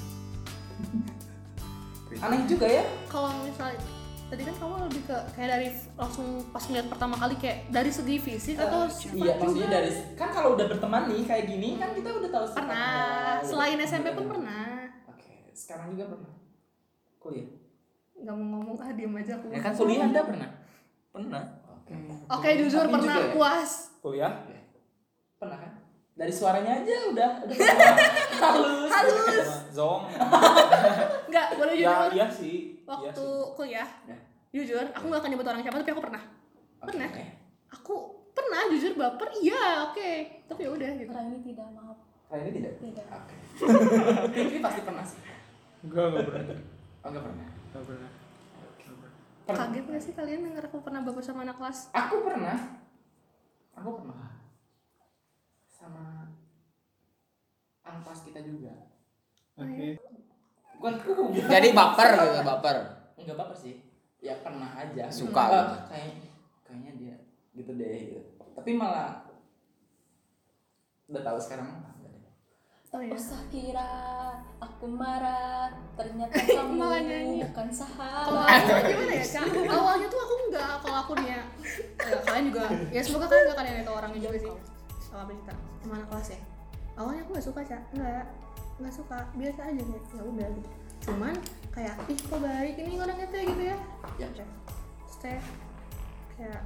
Aneh 2.18 2.44
juga 2.44 2.68
ya. 2.68 2.84
Kalau 3.08 3.30
misalnya 3.40 3.80
tadi 4.28 4.42
kan 4.42 4.56
kamu 4.58 4.76
lebih 4.88 5.02
ke 5.06 5.18
kayak 5.34 5.50
dari 5.52 5.68
langsung 5.94 6.28
pas 6.50 6.64
ngeliat 6.64 6.88
pertama 6.88 7.16
kali 7.16 7.36
kayak 7.36 7.68
dari 7.68 7.92
segi 7.92 8.16
fisik 8.18 8.56
atau 8.58 8.88
sifat 8.88 9.16
Iya, 9.18 9.34
maksudnya 9.36 9.68
dari 9.70 9.92
kan 10.16 10.30
kalau 10.32 10.56
udah 10.56 10.66
berteman 10.68 11.04
nih 11.06 11.24
kayak 11.26 11.46
gini 11.46 11.70
kan 11.76 11.92
kita 11.92 12.10
udah 12.14 12.30
tahu 12.32 12.46
sifatnya. 12.46 12.72
pernah 12.72 13.44
selain 13.44 13.78
SMP 13.82 14.08
pun 14.10 14.26
pernah 14.30 14.71
sekarang 15.54 15.88
juga 15.92 16.06
pernah. 16.10 16.34
Kuliah. 17.18 17.50
nggak 18.14 18.34
mau 18.34 18.46
ngomong 18.56 18.78
ah 18.78 18.92
diem 18.92 19.14
aja 19.16 19.34
aku 19.36 19.50
Ya 19.50 19.60
kan 19.60 19.74
kuliah 19.74 20.06
Anda 20.06 20.22
pernah? 20.22 20.50
pernah 21.12 21.44
Oke. 21.68 21.94
oke 22.30 22.50
jujur 22.56 22.82
Tapi 22.82 22.94
pernah 22.94 23.06
juga 23.10 23.20
ya? 23.20 23.32
puas 23.32 23.72
kuliah 24.00 24.34
Pernah 25.36 25.58
kan? 25.58 25.72
Dari 26.14 26.30
suaranya 26.30 26.72
aja 26.78 26.96
udah 27.10 27.32
udah 27.42 27.58
halus. 28.42 28.90
halus 28.90 29.50
zong 29.72 30.06
nggak 31.30 31.48
boleh 31.56 31.74
ya 31.76 31.90
jujur 32.00 32.12
iya 32.12 32.26
sih 32.28 32.56
iya 32.78 32.86
waktu 32.86 33.26
sih 33.26 33.54
kuliah 33.56 33.90
Ya. 34.06 34.18
jujur 34.54 34.86
aku 34.88 35.04
nggak 35.04 35.20
akan 35.20 35.30
nyebut 35.30 35.48
orang 35.48 35.62
siapa 35.62 35.78
tapi 35.78 35.92
aku 35.92 36.04
pernah 36.04 36.24
Oke, 36.78 36.86
Pernah. 36.88 37.10
oke. 37.10 37.26
aku 37.72 37.94
pernah 38.32 38.62
jujur 38.68 38.92
baper 38.94 39.28
iya 39.40 39.64
oke 39.84 40.12
tapi 40.46 40.62
ya 40.62 40.70
udah 40.70 40.90
gitu 40.96 41.10
orang 41.10 41.26
ini 41.28 41.40
tidak 41.44 41.68
maaf 41.72 41.98
ini 42.34 42.50
tidak? 42.54 42.74
tidak 42.80 43.06
Oke. 43.10 43.36
Fikri 44.34 44.60
pasti 44.60 44.82
pernah 44.82 45.04
sih. 45.04 45.20
Enggak 45.82 46.06
enggak 46.08 46.26
pernah 46.26 46.58
Oh, 47.02 47.08
enggak 47.08 47.24
pernah. 47.24 47.48
enggak 47.66 47.84
pernah 47.84 48.10
Pernah. 49.42 49.58
kaget 49.66 49.86
nggak 49.86 50.04
sih 50.04 50.14
kalian 50.14 50.42
dengar 50.44 50.64
aku 50.64 50.78
pernah 50.80 51.02
baper 51.02 51.24
sama 51.24 51.42
anak 51.42 51.58
kelas 51.58 51.80
Aku 51.92 52.16
pernah. 52.22 52.58
Aku 53.74 53.90
pernah. 53.98 54.30
Sama 55.66 56.30
anak 57.82 58.02
kelas 58.04 58.22
kita 58.24 58.40
juga. 58.42 58.74
oke 59.54 59.88
Bukan 60.74 60.94
aku. 60.96 61.24
jadi 61.36 61.70
baper 61.72 62.10
gitu 62.16 62.42
baper 62.44 62.78
Enggak 63.16 63.36
apa-apa 63.36 63.56
sih. 63.56 63.82
Ya 64.18 64.38
pernah 64.40 64.70
aja. 64.72 65.10
Suka 65.10 65.44
Eh, 65.44 65.50
gitu. 65.52 65.76
kayak 65.88 66.14
kayaknya 66.64 66.92
dia 66.96 67.16
gitu 67.54 67.72
deh 67.74 67.90
gitu. 68.00 68.20
Tapi 68.54 68.70
malah 68.72 69.26
udah 71.08 71.22
tahu 71.24 71.38
sekarang. 71.38 71.68
Oh 72.92 73.00
iya. 73.00 73.16
Usah 73.16 73.42
kira 73.48 73.90
aku 74.60 74.86
marah. 74.88 75.72
Ternyata 75.96 76.36
kamu 76.60 76.74
Malah 76.76 77.02
nyanyi. 77.02 77.40
bukan 77.48 77.52
kalau 77.54 77.74
sahabat 77.74 78.62
aku 78.68 78.82
gimana 78.90 79.14
ya 79.16 79.26
kak? 79.26 79.46
Awalnya 79.70 80.08
tuh 80.12 80.20
aku 80.20 80.34
nggak 80.52 80.72
kalau 80.84 80.98
aku 81.04 81.12
nih 81.22 81.28
ya 81.32 81.42
ya, 82.02 82.18
kalian 82.28 82.44
juga. 82.52 82.64
Ya 82.92 83.02
semoga 83.04 83.26
kalian 83.32 83.44
gak 83.54 83.58
kalian 83.64 83.76
itu 83.84 83.92
orangnya 83.94 84.20
juga 84.20 84.38
sih. 84.40 84.52
Sama 85.00 85.32
kita 85.32 85.54
sama 85.84 85.94
anak 86.00 86.08
kelas 86.12 86.28
ya? 86.36 86.40
Awalnya 87.00 87.22
aku 87.24 87.30
nggak 87.36 87.48
suka 87.48 87.62
cak. 87.64 87.82
Nggak 87.96 88.24
nggak 88.82 88.94
suka. 88.96 89.18
Biasa 89.38 89.60
aja 89.68 89.82
kayak 89.82 90.04
ya 90.12 90.22
udah. 90.24 90.50
Gitu 90.58 90.70
cuman 91.02 91.34
kayak 91.74 91.98
ih 92.14 92.20
kok 92.22 92.38
baik 92.38 92.78
ini 92.78 92.94
orangnya 93.02 93.26
teh 93.34 93.42
gitu 93.42 93.64
ya. 93.74 93.78
Ya. 94.22 94.28
Terus 94.30 95.18
teh 95.18 95.40
kayak 96.38 96.62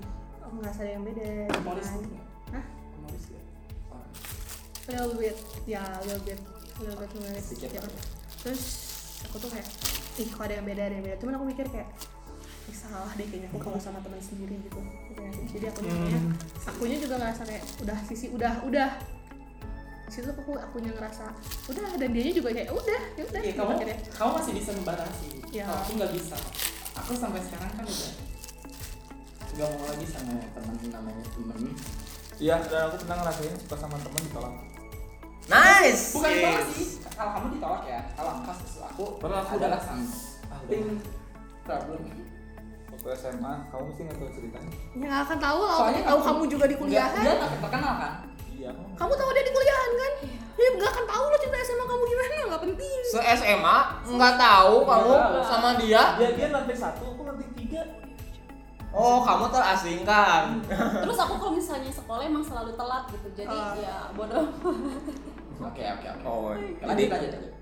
ih 0.00 0.08
aku 0.40 0.52
ngerasa 0.60 0.80
ada 0.86 0.90
yang 0.96 1.04
beda. 1.04 1.28
Humoris. 1.60 1.88
Nggak? 1.92 2.24
Hah? 2.56 2.64
Humoris 2.96 3.24
nggak? 3.28 3.44
Orang. 3.92 4.10
Little 4.88 5.14
bit 5.14 5.36
ya 5.64 5.82
little 6.02 6.22
bit 6.22 6.40
little 6.78 6.96
bit 6.96 7.10
humoris 7.12 7.44
Sedikit 7.44 7.70
ya. 7.70 7.80
ya. 7.80 8.02
terus 8.40 8.62
aku 9.22 9.36
tuh 9.38 9.50
kayak 9.50 9.66
ih 10.16 10.26
kok 10.26 10.42
ada 10.42 10.54
yang 10.56 10.66
beda 10.66 10.82
ada 10.82 10.94
yang 10.94 11.04
beda 11.04 11.16
cuman 11.18 11.32
aku 11.34 11.44
mikir 11.46 11.66
kayak 11.68 11.88
ih 12.64 12.76
salah 12.76 13.12
deh 13.12 13.24
kayaknya 13.24 13.48
aku 13.48 13.58
kalau 13.60 13.78
sama 13.78 13.98
teman 13.98 14.18
sendiri 14.18 14.56
gitu 14.60 14.80
Gitu 15.08 15.20
ya. 15.20 15.30
jadi 15.50 15.64
aku 15.68 15.78
jadinya 15.82 16.20
akunya 16.64 16.96
juga 16.98 17.14
ngerasa 17.16 17.42
kayak 17.44 17.62
udah 17.80 17.98
sisi 18.04 18.26
udah 18.28 18.52
udah 18.62 18.90
situ 20.08 20.24
aku 20.26 20.52
akunya 20.54 20.90
ngerasa 20.90 21.24
udah 21.68 21.88
dan 21.94 22.08
dianya 22.08 22.32
juga 22.32 22.48
kayak 22.50 22.70
udah 22.70 23.00
ya 23.12 23.22
udah 23.24 23.40
Iya, 23.40 23.50
gitu 23.50 23.58
kamu 23.58 23.70
akhirnya. 23.74 23.96
kamu 24.10 24.30
masih 24.32 24.52
bisa 24.54 24.70
membatasi. 24.72 25.26
Iya. 25.48 25.64
Kalau 25.64 25.80
aku 25.80 25.92
nggak 25.94 26.12
bisa. 26.12 26.36
Aku 26.96 27.10
sampai 27.12 27.40
sekarang 27.42 27.70
kan 27.72 27.84
udah 27.84 28.10
nggak 29.48 29.68
mau 29.68 29.84
lagi 29.84 30.06
sama 30.08 30.32
teman 30.48 30.74
namanya 30.86 31.22
temen. 31.28 31.58
iya 32.38 32.56
dan 32.62 32.80
aku 32.86 32.96
pernah 33.02 33.16
ngerasain 33.20 33.54
suka 33.58 33.76
sama 33.76 33.96
temen 33.98 34.20
ditolak 34.22 34.54
nice. 35.48 36.02
Bukan 36.12 36.28
ditolak 36.30 36.64
sih. 36.70 36.86
Kalau 37.08 37.30
kamu 37.34 37.46
ditolak 37.52 37.82
ya. 37.84 38.00
Kalau 38.12 38.32
kasus 38.42 38.72
aku 38.80 39.04
Pernah 39.18 39.40
aku 39.40 39.52
adalah 39.56 39.80
something 39.80 40.84
problem. 41.62 42.00
waktu 42.88 43.08
SMA 43.14 43.52
kamu 43.68 43.82
mesti 43.84 44.00
nggak 44.02 44.16
tahu 44.16 44.30
ceritanya. 44.32 44.72
Ya 44.92 45.04
nggak 45.04 45.22
akan 45.24 45.38
tahu 45.38 45.58
lah. 45.62 45.76
Soalnya 45.76 46.02
tahu 46.02 46.18
kamu- 46.18 46.26
kamu 46.28 46.42
juga 46.48 46.64
di 46.66 46.76
kuliahan. 46.76 47.14
Dia 47.18 47.34
nggak 47.36 47.50
terkenal 47.60 47.94
kan? 47.96 48.12
iya 48.50 48.70
kamu 48.70 48.90
kamu 48.92 49.12
tahu 49.14 49.30
dia 49.30 49.44
di 49.44 49.52
kuliahan 49.52 49.90
kan? 49.94 50.12
Ya 50.58 50.68
nggak 50.74 50.90
akan 50.90 51.04
tahu 51.06 51.24
lo 51.24 51.36
cerita 51.38 51.58
SMA 51.62 51.84
kamu 51.84 52.02
gimana 52.04 52.34
nggak 52.48 52.62
penting. 52.64 52.98
Se 53.06 53.18
SMA 53.36 53.76
nggak 54.08 54.34
tahu 54.36 54.74
kamu 54.84 55.10
Nggak 55.10 55.30
tahu. 55.30 55.46
sama 55.46 55.70
dia. 55.78 56.02
Dia 56.16 56.30
dia 56.34 56.48
lantai 56.50 56.76
satu 56.76 57.04
aku 57.08 57.22
lantai 57.24 57.46
tiga. 57.54 57.82
Oh 58.90 59.20
kamu 59.20 59.44
terasingkan. 59.48 60.42
Terus 60.98 61.18
aku 61.20 61.34
kalau 61.36 61.52
misalnya 61.52 61.86
sekolah 61.88 62.22
emang 62.24 62.42
selalu 62.42 62.72
telat 62.74 63.04
gitu. 63.08 63.28
Jadi 63.36 63.52
Oh. 63.52 63.72
ya 63.76 63.96
bodoh 64.12 64.46
Oke 65.58 65.82
oke 65.82 66.06
oke. 66.08 66.24
oh 66.24 66.54
Lanjut 66.80 67.08
lanjut 67.08 67.30
lanjut. 67.32 67.52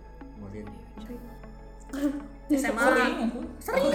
SMA 2.47 2.79
Sering. 2.87 3.17
Sering. 3.59 3.87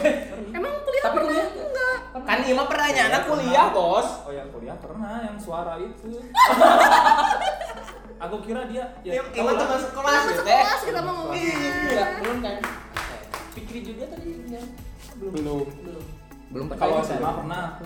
emang 0.52 0.74
kuliah 0.82 1.04
Tapi 1.04 1.16
pernah? 1.16 1.30
kuliah 1.30 1.48
enggak. 1.56 1.98
Kan 2.22 2.40
Ima 2.44 2.64
pertanyaannya 2.66 3.20
kuliah 3.24 3.68
bos? 3.72 4.08
Oh 4.22 4.32
yang 4.32 4.50
kuliah 4.50 4.76
pernah 4.76 5.24
yang 5.24 5.38
suara 5.38 5.78
itu. 5.78 6.10
Aku 8.22 8.38
kira 8.40 8.68
dia 8.68 8.86
Ima 9.02 9.24
tahu 9.26 9.48
lah. 9.48 9.60
teman 9.62 9.80
sekelas 9.80 10.04
Kenapa 10.04 10.28
gitu 10.28 10.42
teh. 10.44 10.54
sekelas 10.60 10.82
kita 10.84 11.00
mau 11.02 11.14
ngomongin. 11.16 11.58
Iya, 11.88 12.06
belum 12.20 12.38
kan? 12.40 12.56
Fikri 13.52 13.80
juga 13.82 14.04
tadi 14.08 14.30
ya. 14.48 14.62
Belum. 15.16 15.32
belum. 15.32 15.66
Belum. 15.82 16.04
belum 16.52 16.66
kalau 16.74 17.00
pertanyaan 17.00 17.08
SMA 17.08 17.32
pernah. 17.38 17.64
Aku 17.72 17.86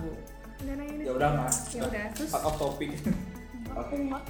ya 0.97 1.11
udah 1.13 1.29
mas. 1.37 1.55
Ya 1.71 1.81
udah 1.85 2.03
terus? 2.11 2.31
Out 2.31 2.43
of 2.43 2.55
topic. 2.57 2.89
Aku 3.69 3.93
nggak 4.01 4.23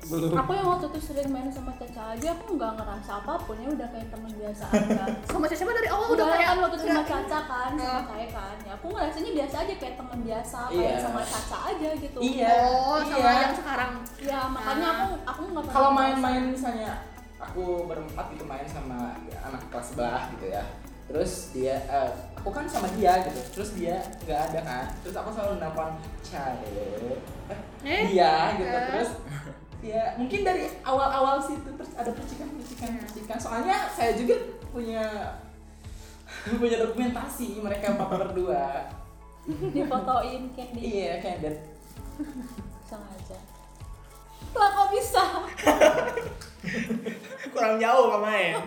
belum 0.00 0.30
Aku 0.32 0.50
yang 0.52 0.68
waktu 0.68 0.86
itu 0.88 1.00
sering 1.02 1.28
main 1.28 1.50
sama 1.50 1.74
Caca 1.74 2.14
aja 2.14 2.28
Aku 2.32 2.54
nggak 2.54 2.72
ngerasa 2.74 3.10
apa 3.18 3.34
pun 3.40 3.56
ya 3.56 3.68
udah 3.68 3.88
kayak 3.88 4.08
teman 4.08 4.30
biasa 4.32 4.64
aja 4.68 5.04
sama 5.28 5.44
Caca 5.44 5.62
mah 5.62 5.74
dari 5.74 5.88
awal 5.88 6.06
Udah 6.06 6.14
udah 6.14 6.26
kayak 6.30 6.46
kan 6.46 6.56
waktu 6.58 6.76
itu 6.76 6.84
sama 6.86 7.02
Caca 7.02 7.18
kan 7.42 7.70
sama 7.74 7.84
Ah. 7.88 8.02
saya 8.04 8.26
kan 8.28 8.56
ya 8.62 8.72
aku 8.72 8.86
ngerasanya 8.88 9.30
biasa 9.34 9.54
aja 9.58 9.74
kayak 9.76 9.94
teman 9.96 10.18
biasa 10.22 10.58
kayak 10.70 10.98
sama 10.98 11.20
Caca 11.20 11.58
aja 11.66 11.88
gitu 11.94 12.18
Iya. 12.20 12.54
oh 12.64 12.98
sama 13.00 13.18
iya. 13.18 13.32
yang 13.42 13.54
sekarang 13.54 13.92
ya 14.18 14.40
makanya 14.46 14.86
Ah. 14.86 14.94
aku 14.94 15.06
aku 15.24 15.40
nggak 15.44 15.62
pernah 15.62 15.74
Kalau 15.74 15.90
main-main 15.92 16.42
misalnya 16.48 16.92
aku 17.38 17.64
berempat 17.84 18.26
gitu 18.32 18.44
main 18.44 18.66
sama 18.66 19.14
anak 19.40 19.62
kelas 19.68 19.86
sebelah 19.88 20.26
gitu 20.32 20.46
ya. 20.48 20.64
Terus 21.06 21.32
dia 21.50 21.74
eh, 21.80 22.10
aku 22.34 22.50
kan 22.50 22.66
sama 22.66 22.84
dia 22.92 23.16
gitu. 23.24 23.40
Terus 23.54 23.70
dia 23.72 23.96
nggak 24.20 24.40
ada 24.46 24.60
kan. 24.60 24.84
Terus 25.00 25.16
aku 25.16 25.30
selalu 25.32 25.56
nelpon 25.56 25.96
cari 26.20 26.68
eh, 26.68 27.16
Eh? 27.80 28.02
dia 28.10 28.32
gitu. 28.54 28.68
Eh? 28.68 28.86
Terus 28.92 29.10
ya 29.80 30.14
mungkin 30.14 30.42
dari 30.42 30.66
awal-awal 30.80 31.38
situ 31.38 31.70
terus 31.70 31.92
ada 31.94 32.10
percikan-percikan 32.10 32.98
percikan. 32.98 33.38
Soalnya 33.38 33.86
saya 33.88 34.12
juga 34.12 34.34
punya 34.68 35.04
punya 36.60 36.76
dokumentasi 36.78 37.58
mereka 37.58 37.94
bapak 37.98 38.28
berdua. 38.28 38.90
difotoin 39.48 40.44
Candy 40.52 40.80
Iya, 41.00 41.12
kayak 41.18 41.38
that. 41.40 41.56
sengaja 42.84 43.38
lah 44.50 44.68
kok 44.70 44.88
bisa 44.90 45.22
kurang 47.52 47.76
jauh 47.78 48.06
kemarin 48.10 48.60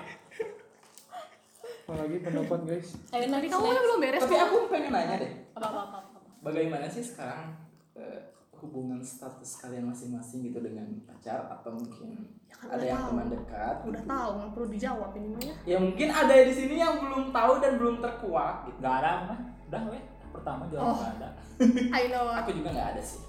apalagi 1.83 2.17
pendapat 2.19 2.59
guys 2.65 2.89
ayo 3.11 3.25
nanti 3.27 3.45
kamu 3.45 3.61
kan 3.67 3.81
belum 3.83 3.99
beres 3.99 4.21
Tapi 4.23 4.35
aku 4.37 4.57
pengen 4.69 4.89
nanya 4.89 5.15
deh, 5.19 5.31
apa 5.53 5.67
apa 5.67 5.79
apa, 5.83 5.97
apa. 6.01 6.19
bagaimana 6.39 6.85
sih 6.87 7.03
sekarang 7.03 7.51
eh, 7.93 8.19
hubungan 8.61 9.01
status 9.01 9.57
kalian 9.57 9.85
masing-masing 9.85 10.41
gitu 10.43 10.59
dengan 10.59 10.85
pacar 11.03 11.49
atau 11.49 11.73
mungkin 11.73 12.29
Ya 12.43 12.55
kan 12.55 12.67
ada 12.71 12.83
yang 12.83 12.99
tahu. 12.99 13.09
teman 13.09 13.27
dekat? 13.27 13.75
Udah 13.83 14.01
tahu, 14.05 14.29
nggak 14.33 14.49
perlu 14.51 14.67
dijawab 14.69 15.11
ini 15.13 15.27
mah 15.27 15.41
ya. 15.41 15.55
Ya 15.65 15.77
mungkin 15.77 16.07
ada 16.07 16.33
di 16.37 16.51
sini 16.51 16.75
yang 16.75 16.95
belum 16.97 17.23
tahu 17.29 17.53
dan 17.57 17.71
belum 17.75 17.95
terkuak 17.97 18.55
gitu. 18.65 18.77
Gak 18.79 18.95
ada 18.99 19.11
mah. 19.25 19.39
Udah 19.65 19.81
weh. 19.87 20.03
Pertama 20.31 20.63
jawab 20.67 20.93
Oh. 20.93 21.01
ada. 21.01 21.27
I 21.97 22.03
know. 22.07 22.29
Aku 22.29 22.49
juga 22.51 22.69
nggak 22.69 22.89
ada 22.91 23.01
sih. 23.01 23.21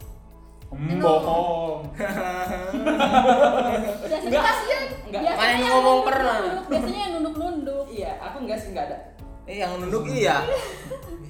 Hmm, 0.68 0.96
bohong. 0.98 1.84
biasanya 4.02 4.24
Enggak. 4.24 4.42
kasihan 4.42 4.82
biasanya 5.04 5.44
yang 5.44 5.62
ngomong 5.66 5.84
nunduk- 5.94 6.06
pernah? 6.08 6.36
nunduk, 6.38 6.64
biasanya 6.66 6.98
yang 6.98 7.12
nunduk 7.14 7.36
nunduk 7.36 7.84
Iya, 7.88 8.12
aku 8.18 8.36
enggak 8.40 8.56
sih 8.56 8.68
nggak 8.72 8.86
ada. 8.86 8.96
Eh 9.52 9.60
yang 9.60 9.76
nunduk 9.76 10.08
iya 10.08 10.40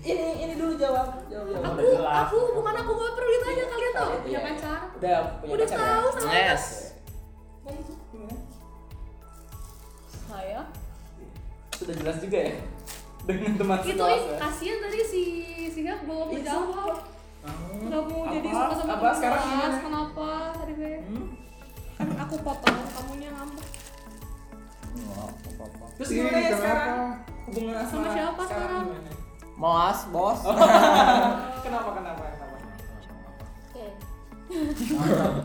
Ini 0.01 0.29
ini 0.37 0.55
dulu 0.55 0.75
jawab, 0.75 1.15
jawab 1.27 1.47
jawab. 1.49 1.63
Aku, 1.65 1.79
udah 1.79 1.95
jelas. 1.95 2.15
aku 2.23 2.37
hubungan 2.45 2.75
aku 2.77 2.91
gak 2.93 3.13
perlu 3.15 3.31
ditanya 3.33 3.65
kalian 3.65 3.93
tau. 3.93 4.09
Iya. 4.09 4.19
Punya 4.21 4.41
pacar. 4.43 4.81
Udah 4.93 5.19
punya 5.33 5.53
Udah 5.53 5.67
pacar 5.69 5.79
tahu 5.79 6.03
ya? 6.03 6.11
sama 6.13 6.33
yes 6.33 6.65
Gimana? 8.09 8.37
saya 10.23 10.61
Sudah 11.73 11.95
jelas 11.97 12.17
juga 12.19 12.39
ya 12.41 12.55
dengan 13.23 13.53
teman 13.55 13.79
Itu 13.81 14.03
ya? 14.05 14.19
kasihan 14.37 14.79
tadi 14.81 14.99
si 15.05 15.23
Sihab 15.69 15.99
belum 16.03 16.27
Iya, 16.27 16.35
menjawab. 16.37 16.95
Nggak 17.83 18.03
mau 18.05 18.23
jadi 18.29 18.49
Apa? 18.49 18.59
suka 18.61 18.75
sama 18.77 18.93
Apa? 18.93 19.09
Sekarang 19.15 19.41
gimana? 19.45 19.77
Kenapa 19.79 20.29
tadi 20.53 20.73
gue? 20.75 20.95
Hmm? 21.01 21.27
Kan 21.95 22.09
aku 22.19 22.35
potong, 22.39 22.79
kamunya 22.89 23.31
ngambek. 23.31 23.69
Terus 25.95 26.09
Ih, 26.09 26.15
gimana 26.17 26.39
ya 26.41 26.51
sekarang? 26.53 26.99
Hubungan 27.43 27.75
asmara 27.75 27.91
Sama 27.91 28.09
siapa 28.13 28.43
sekarang? 28.47 28.85
Mos, 29.53 30.01
bos. 30.09 30.41
Kenapa 31.65 31.91
kenapa 31.93 32.23
kenapa? 32.27 32.57
oke 33.63 33.87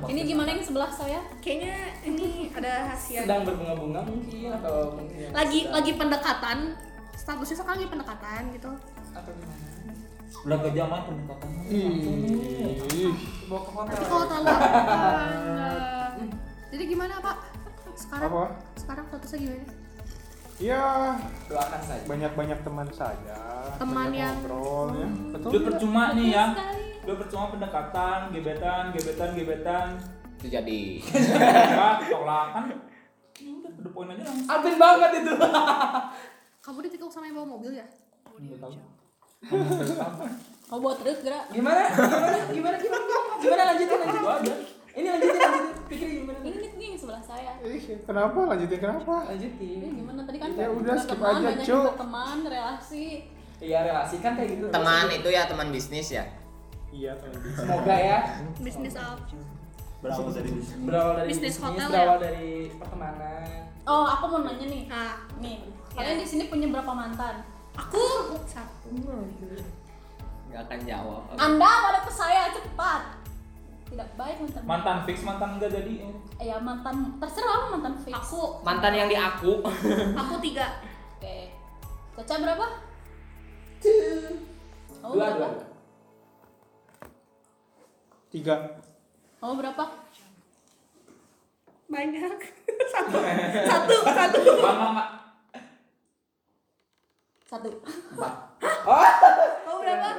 ini 0.08 0.22
gimana 0.26 0.52
yang 0.52 0.60
sebelah 0.60 0.92
saya 0.92 1.24
Kayaknya 1.40 1.76
ini 2.04 2.52
ada 2.52 2.70
rahasia. 2.84 3.24
Sedang 3.24 3.44
berbunga-bunga 3.44 4.02
mungkin 4.04 4.50
atau 4.54 4.76
mungkin 4.94 5.32
Lagi 5.32 5.60
sedang- 5.64 5.74
lagi 5.74 5.92
pendekatan. 5.94 6.58
Statusnya 7.14 7.56
sekarang 7.58 7.78
lagi 7.78 7.90
pendekatan 7.90 8.42
gitu. 8.52 8.72
atau 9.10 9.32
gimana? 9.32 9.64
Udah 10.44 10.58
ke 10.60 10.70
zaman 10.72 11.00
pendekatan. 11.04 11.50
ih 11.68 13.16
Bawa 13.48 13.60
ke 13.60 13.70
hotel. 13.72 13.90
Tapi 13.90 14.06
kalau 14.06 14.26
enggak. 14.28 14.60
Jadi 16.68 16.84
gimana 16.86 17.14
Pak? 17.20 17.38
Sekarang 17.96 18.30
apa 18.30 18.44
sekarang 18.76 19.06
statusnya 19.08 19.40
gimana? 19.40 19.66
Ya 20.58 21.14
doakan 21.46 21.82
saja. 21.82 22.04
banyak-banyak 22.06 22.60
teman 22.62 22.88
saja 22.90 23.38
Teman 23.78 24.10
Banyak 24.10 24.18
yang- 24.18 24.38
ngobrol 24.42 24.88
ya 24.92 25.08
betul 25.32 25.50
Udah 25.50 25.62
percuma 25.64 26.04
nih 26.12 26.28
ya. 26.32 26.46
Udah 27.04 27.16
percuma 27.16 27.46
pendekatan, 27.50 28.20
gebetan, 28.32 28.84
gebetan, 28.92 29.30
gebetan. 29.32 29.88
Itu 30.36 30.48
jadi. 30.50 30.82
Enggak, 31.00 31.96
tolakan. 32.06 32.64
Ya 33.38 33.50
Udah, 33.54 33.72
udah 33.72 33.92
poin 33.92 34.08
aja 34.12 34.24
langsung. 34.24 34.50
Admin 34.50 34.76
banget 34.76 35.12
itu. 35.16 35.34
Kamu 36.66 36.78
ditikung 36.84 37.08
sama 37.08 37.26
yang 37.26 37.38
bawa 37.38 37.48
mobil 37.50 37.72
ya? 37.72 37.88
Nggak 38.28 38.60
tahu. 38.60 38.72
mau 40.68 40.80
buat 40.82 41.00
terus 41.00 41.22
gerak 41.22 41.48
Gimana? 41.48 41.80
Gimana? 41.88 42.38
Gimana? 42.50 42.76
Gimana? 42.76 43.04
Gimana 43.40 43.62
lanjutin 43.68 43.98
lanjutin. 44.02 44.58
Ini 44.98 45.08
lanjutin 45.08 45.38
lanjutin. 45.38 45.76
Pikir 45.88 46.08
gimana? 46.18 46.40
ini 46.42 46.68
nih 46.74 46.92
sebelah 46.98 47.22
saya 47.22 47.52
Ih, 47.62 47.80
kenapa 48.02 48.40
lanjutin 48.46 48.76
kenapa 48.78 49.14
ini 49.24 49.30
Lanjutin. 49.30 49.80
gimana 49.96 50.22
tadi 50.24 50.38
kan 50.38 50.50
Ya 50.52 50.68
udah, 50.68 50.96
skip 50.98 51.12
teman, 51.14 51.36
aja, 51.40 51.50
info 51.56 51.92
teman 51.96 52.38
relasi 52.44 53.06
Iya 53.58 53.78
relasi 53.84 54.16
kan 54.20 54.32
kayak 54.34 54.50
gitu. 54.52 54.66
Teman 54.68 55.06
itu 55.10 55.30
ya 55.30 55.44
teman 55.46 55.68
bisnis 55.70 56.10
ya. 56.12 56.26
iya 56.90 57.12
teman 57.14 57.38
bisnis 57.38 57.62
Semoga 57.62 57.96
ya 57.96 58.20
Bisnis 58.58 58.96
apa? 58.96 59.22
Berawal 59.98 60.30
dari 60.32 60.50
di 60.50 60.62
sini. 60.62 60.82
berawal 60.84 61.14
dari 61.16 61.28
Bisnis 61.28 61.56
hotel 61.58 61.88
berawal 61.88 62.18
dari 62.20 62.50
pertemanan. 62.74 63.46
oh 63.84 64.06
aku 64.08 64.24
mau 64.28 64.42
nanya 64.44 64.66
nih 64.66 64.84
Nah, 64.88 65.14
nih 65.38 65.58
kalian 65.94 66.18
di 66.18 66.28
sini 66.28 66.44
punya 66.46 66.68
berapa 66.68 66.92
mantan 66.92 67.42
aku 67.74 68.02
satu. 68.46 68.90
Gak 70.48 70.62
akan 70.64 70.80
jawab. 70.82 71.22
anda 71.36 71.70
pada 71.82 72.00
ke 72.02 72.12
saya 72.12 72.50
cepat 72.50 73.02
tidak 73.88 74.10
baik 74.20 74.36
mantan 74.44 74.62
Mantan 74.68 74.98
fix, 75.08 75.18
mantan 75.24 75.50
enggak 75.58 75.72
jadi. 75.72 75.94
Eh, 76.38 76.46
ya 76.52 76.58
mantan 76.60 77.18
terserah 77.18 77.72
mantan 77.72 77.96
fix 78.04 78.14
Aku 78.14 78.60
Mantan 78.62 78.94
yang 78.94 79.08
di 79.08 79.18
aku. 79.18 79.64
aku 80.22 80.34
tiga. 80.44 80.84
oke 81.18 81.38
Caca 82.18 82.36
berapa 82.42 82.66
kamu 84.98 85.14
Dua 85.14 85.26
berapa 85.32 85.38
dua. 85.38 85.50
tiga 88.28 88.56
kamu 89.38 89.54
berapa 89.62 89.84
Banyak. 91.88 92.36
satu. 92.92 93.16
Satu, 93.64 93.96
satu. 94.04 94.42
Bang. 94.60 95.08
satu 97.48 97.70
Oh. 98.84 99.08
Kamu 99.64 99.78
berapa? 99.80 100.10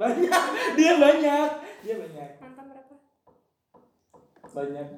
Banyak. 0.00 0.42
Dia 0.72 0.92
banyak. 0.96 1.50
Dia 1.84 1.94
banyak. 2.00 2.31
Banyak. 4.52 4.88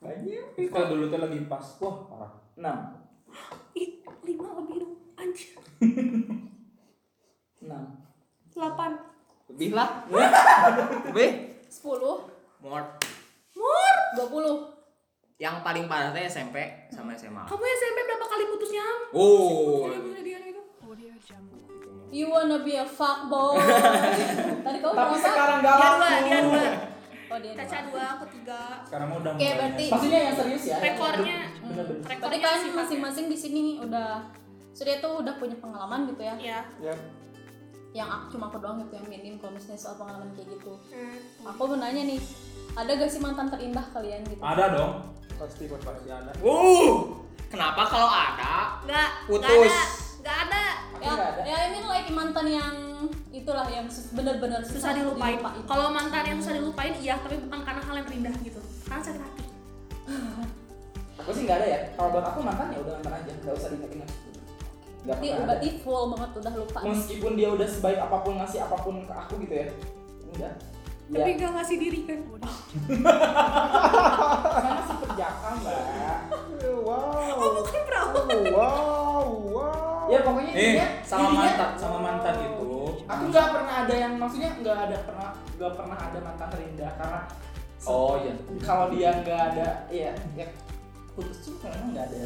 Banyak. 0.00 0.44
Kalau 0.72 0.86
dulu 0.92 1.04
tuh 1.12 1.18
lagi 1.20 1.38
pas. 1.44 1.66
Wah, 1.80 1.96
parah. 2.08 2.32
Enam. 2.56 2.78
Ih, 3.76 4.00
lima 4.24 4.48
lebih 4.60 4.76
dong. 4.80 4.94
Anjir. 5.20 5.56
Enam. 7.64 7.84
Delapan. 8.52 8.90
Lebih 9.52 9.70
lah. 9.76 10.08
Lebih. 11.12 11.30
sepuluh 11.68 12.24
More. 12.62 12.86
Mur. 13.58 13.96
dua 14.14 14.26
puluh 14.30 14.56
Yang 15.36 15.66
paling 15.66 15.90
parah 15.90 16.14
teh 16.14 16.22
SMP 16.30 16.62
sama 16.94 17.12
SMA. 17.18 17.42
Kamu 17.44 17.64
SMP 17.66 17.98
berapa 18.06 18.26
kali 18.30 18.44
putusnya? 18.48 18.86
Oh. 19.10 19.90
Gitu. 19.90 20.14
you 22.14 22.30
wanna 22.30 22.62
be 22.62 22.78
a 22.78 22.86
fuckboy 22.86 23.58
tadi 24.64 24.78
kamu 24.78 24.94
Tapi 24.94 25.02
berapa 25.02 25.16
sekarang 25.18 25.58
Dia 25.66 25.74
gak 25.74 25.90
dua, 25.98 26.10
dia 26.22 26.38
dua. 26.46 26.93
Oh 27.34 27.40
dia 27.40 27.52
Caca 27.56 27.78
dua, 27.84 28.04
aku 28.14 28.24
tiga. 28.30 28.62
Sekarang 28.82 29.08
udah 29.12 29.30
Oke, 29.30 29.40
mulai 29.40 29.56
berarti- 29.58 29.90
Maksudnya 29.90 30.20
yang 30.22 30.36
serius 30.36 30.64
ya? 30.64 30.76
Rekornya, 30.78 31.38
rekornya 32.04 32.38
kan 32.40 32.54
sifatnya. 32.56 32.74
masing-masing 32.76 33.26
di 33.26 33.36
sini 33.36 33.62
udah 33.78 34.08
Surya 34.70 34.98
tuh 34.98 35.22
udah 35.22 35.34
punya 35.34 35.54
pengalaman 35.56 36.06
gitu 36.08 36.18
ya 36.20 36.34
Iya. 36.36 36.60
ya 36.82 36.94
yang 37.92 38.08
aku 38.08 38.34
cuma 38.34 38.50
aku 38.50 38.58
doang 38.58 38.74
gitu 38.80 38.92
yang 38.92 39.06
minim 39.08 39.34
kalau 39.38 39.54
misalnya 39.54 39.78
soal 39.78 39.94
pengalaman 39.94 40.26
kayak 40.32 40.50
gitu 40.50 40.74
Hmm. 40.90 41.14
aku 41.46 41.62
mau 41.64 41.78
nanya 41.78 42.02
nih 42.04 42.18
ada 42.72 42.90
gak 42.92 43.06
sih 43.06 43.22
mantan 43.22 43.46
terindah 43.46 43.86
kalian 43.88 44.22
gitu 44.24 44.42
Ada 44.42 44.64
dong. 44.72 45.14
pasti 45.32 45.66
pasti 45.66 45.86
Pasti 45.86 46.08
ada. 46.08 46.30
Uh. 46.40 47.22
Kenapa 47.46 47.86
kalau 47.86 48.10
ada? 48.10 48.82
Enggak, 48.82 49.10
Putus. 49.26 49.46
Enggak 49.46 49.70
ada. 49.70 49.84
Enggak 50.18 50.38
ada. 50.42 50.62
ya, 50.98 51.06
Nggak 51.06 51.30
ada. 51.30 51.42
ya 51.44 51.54
I 51.56 51.68
mean 51.70 51.86
like 51.86 52.10
mantan 52.10 52.46
yang 52.48 52.74
itulah 53.34 53.66
yang 53.66 53.90
sus- 53.90 54.14
bener-bener 54.14 54.62
Susah 54.62 54.94
dilupain. 54.94 55.36
Kalau 55.66 55.90
mantan 55.90 56.22
yang 56.24 56.38
susah 56.38 56.54
dilupain 56.54 56.94
iya, 56.96 57.18
tapi 57.18 57.42
bukan 57.42 57.60
karena 57.60 57.82
hal 57.82 57.94
yang 57.98 58.06
terindah 58.06 58.34
gitu. 58.40 58.60
Karena 58.84 59.02
sakit 59.02 59.20
hati. 59.20 59.44
Aku 61.18 61.30
sih 61.30 61.42
nggak 61.42 61.58
ada 61.58 61.66
ya. 61.66 61.80
Kalau 61.94 62.08
buat 62.10 62.24
aku 62.24 62.38
mantan 62.40 62.70
ya 62.70 62.78
udah 62.78 62.94
mantan 62.96 63.12
aja, 63.16 63.32
nggak 63.36 63.54
usah 63.54 63.68
diingat-ingat. 63.70 64.10
Berarti 65.04 65.26
berarti 65.36 65.68
full 65.78 66.04
banget 66.10 66.30
udah 66.34 66.52
lupa 66.56 66.78
Meskipun 66.80 67.32
dia 67.34 67.48
udah 67.50 67.68
sebaik 67.68 67.98
apa 67.98 68.16
pun 68.18 68.32
ngasih 68.34 68.60
apa 68.62 68.76
pun 68.78 68.94
ke 69.02 69.12
aku 69.12 69.34
gitu 69.38 69.54
ya. 69.54 69.66
Enggak. 70.30 70.54
Ya, 71.04 71.20
Tapi 71.20 71.30
enggak 71.36 71.52
ngasih 71.52 71.76
diri 71.76 72.00
kan. 72.04 72.18
saya 74.54 74.72
masih 74.74 74.96
perjaka 74.98 75.48
mbak. 75.54 75.82
wow 76.80 77.36
Oh, 77.40 77.50
bukan 77.58 77.82
perawat. 77.84 78.24
wow 78.48 79.26
wow 79.50 80.04
Ya 80.04 80.20
pokoknya 80.20 80.52
Eh, 80.52 80.60
intinya, 80.72 80.86
sama 81.00 81.22
intinya, 81.26 81.40
mantan, 81.48 81.70
sama 81.76 81.98
mantan 81.98 82.34
itu. 82.38 82.53
Nggak 83.34 83.48
pernah 83.50 83.74
ada 83.80 83.94
yang 83.96 84.12
maksudnya 84.14 84.50
nggak 84.56 84.78
ada 84.80 84.96
pernah 85.02 85.28
nggak 85.52 85.72
pernah 85.74 85.98
ada 85.98 86.18
mantan 86.20 86.48
terindah 86.48 86.92
karena 86.94 87.20
Oh 87.84 88.14
iya. 88.16 88.32
kalau 88.62 88.86
dia 88.88 89.10
nggak 89.18 89.40
ada 89.50 89.68
ya 89.90 90.10
ya 90.32 90.46
putus 91.12 91.36
tuh 91.42 91.54
memang 91.60 91.90
nggak 91.90 92.04
ada 92.06 92.16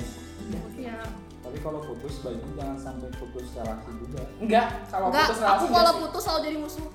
Iya. 0.74 0.96
Tapi 1.38 1.56
kalau 1.58 1.80
putus 1.82 2.20
baiknya 2.20 2.52
jangan 2.54 2.76
sampai 2.78 3.08
putus 3.14 3.46
relasi 3.52 3.90
juga. 3.96 4.22
enggak 4.38 4.66
kalau 4.86 5.06
Enggak, 5.08 5.26
putus 5.26 5.38
relasi 5.38 5.50
aku 5.50 5.64
enggak 5.64 5.80
kalau 5.80 5.92
putus 5.98 6.22
selalu 6.22 6.40
jadi 6.42 6.58
musuh. 6.58 6.88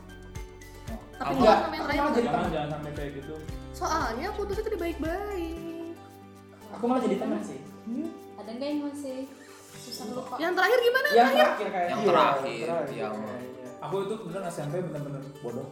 Tapi 1.13 1.19
Kamu- 1.23 1.39
enggak 1.39 1.58
sama 1.58 1.73
yang 1.73 1.82
Aku 1.82 1.89
lain. 1.89 1.99
malah 1.99 2.12
jadi 2.12 2.21
Jangan 2.23 2.38
teman 2.38 2.54
jangan 2.54 2.69
sampai 2.71 2.91
kayak 2.93 3.12
gitu. 3.15 3.36
Soalnya 3.73 4.28
putus 4.32 4.56
itu 4.58 4.78
baik-baik. 4.78 5.95
aku 6.71 6.84
malah 6.84 7.02
jadi 7.02 7.17
teman 7.17 7.39
sih 7.39 7.60
ada 8.34 8.49
nggak 8.52 8.65
yang 8.67 8.80
masih 8.84 9.17
susah 9.80 10.06
lupa 10.10 10.36
Yang 10.36 10.54
terakhir 10.54 10.80
gimana? 10.82 11.08
yang 11.08 11.30
terakhir 11.30 11.67
kayak 11.69 11.88
Yang 11.88 11.99
Iya, 11.99 12.10
terakhir, 12.10 12.65
terakhir. 12.65 12.95
yang- 12.95 13.13
Iya. 13.13 13.53
Aku 13.84 13.96
itu 14.02 14.15
bener 14.24 14.41
SMP 14.48 14.80
bener-bener. 14.80 15.22
Bodoh. 15.43 15.67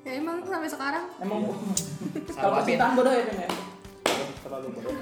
ya 0.00 0.16
emang 0.16 0.40
sampai 0.40 0.70
sekarang? 0.70 1.04
Emang 1.20 1.44
kalau 2.32 2.56
Sama 2.56 2.56
percintaan 2.62 2.92
bodoh 2.96 3.12
ya 3.12 3.22
Pin 3.26 3.38
ya. 3.38 3.50
Terlalu 4.40 4.66
bodoh. 4.72 4.92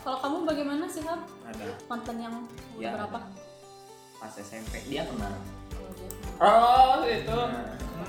Kalau 0.00 0.18
kamu 0.22 0.36
bagaimana 0.46 0.84
sih 0.86 1.02
Ham? 1.02 1.20
ada. 1.44 1.66
Mantan 1.90 2.16
yang 2.16 2.34
Ya. 2.78 2.94
berapa? 2.94 3.20
pas 4.16 4.32
SMP 4.32 4.80
dia 4.88 5.04
kenal 5.04 5.28
oh 6.40 7.04
itu. 7.04 7.36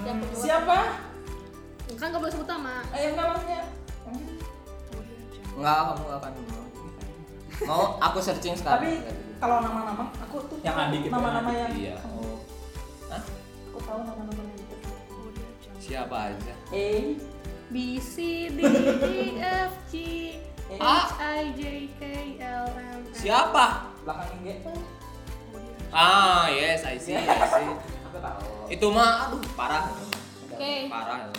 Yang 0.08 0.18
kedua. 0.24 0.40
siapa? 0.40 0.78
Kan 2.00 2.16
gak 2.16 2.22
boleh 2.24 2.32
sebut 2.32 2.48
nama. 2.48 2.80
Eh 2.96 3.12
enggak 3.12 3.28
maksudnya? 3.28 3.62
Enggak 5.52 5.76
kamu 5.84 6.04
gak 6.06 6.20
akan 6.24 6.32
mau 7.66 7.98
aku 8.00 8.18
searching 8.22 8.56
sekarang. 8.56 8.88
Tapi 8.88 8.92
kalau 9.42 9.58
nama-nama 9.60 10.08
aku 10.22 10.38
tuh 10.48 10.58
Yang 10.64 10.78
adik 10.80 11.00
gitu 11.04 11.10
ya, 11.10 11.16
nama-nama 11.18 11.50
yang 11.52 11.72
iya. 11.76 11.96
oh 12.08 12.17
tahu 13.88 14.00
nama-nama 14.04 14.42
yang 14.44 14.60
gitu 14.60 14.76
siapa 15.88 16.36
aja? 16.36 16.54
Eh 16.76 17.16
B 17.72 17.96
C 18.04 18.48
D 18.52 18.60
E 19.08 19.40
F 19.40 19.74
G 19.88 19.94
H 20.76 20.84
I 21.16 21.44
J 21.56 21.64
K 21.96 22.02
L 22.44 22.68
M 22.76 23.00
N. 23.08 23.16
Siapa? 23.16 23.96
Belakangnya 24.04 24.56
G 24.60 24.68
ah 25.96 26.52
yes 26.52 26.84
I 26.84 27.00
see 27.00 27.16
I 27.16 27.24
see. 27.24 27.72
Aku 28.12 28.20
tahu. 28.20 28.40
Itu 28.68 28.88
mah 28.92 29.32
aduh 29.32 29.40
parah. 29.56 29.88
Oke. 30.52 30.92
parah. 30.92 31.32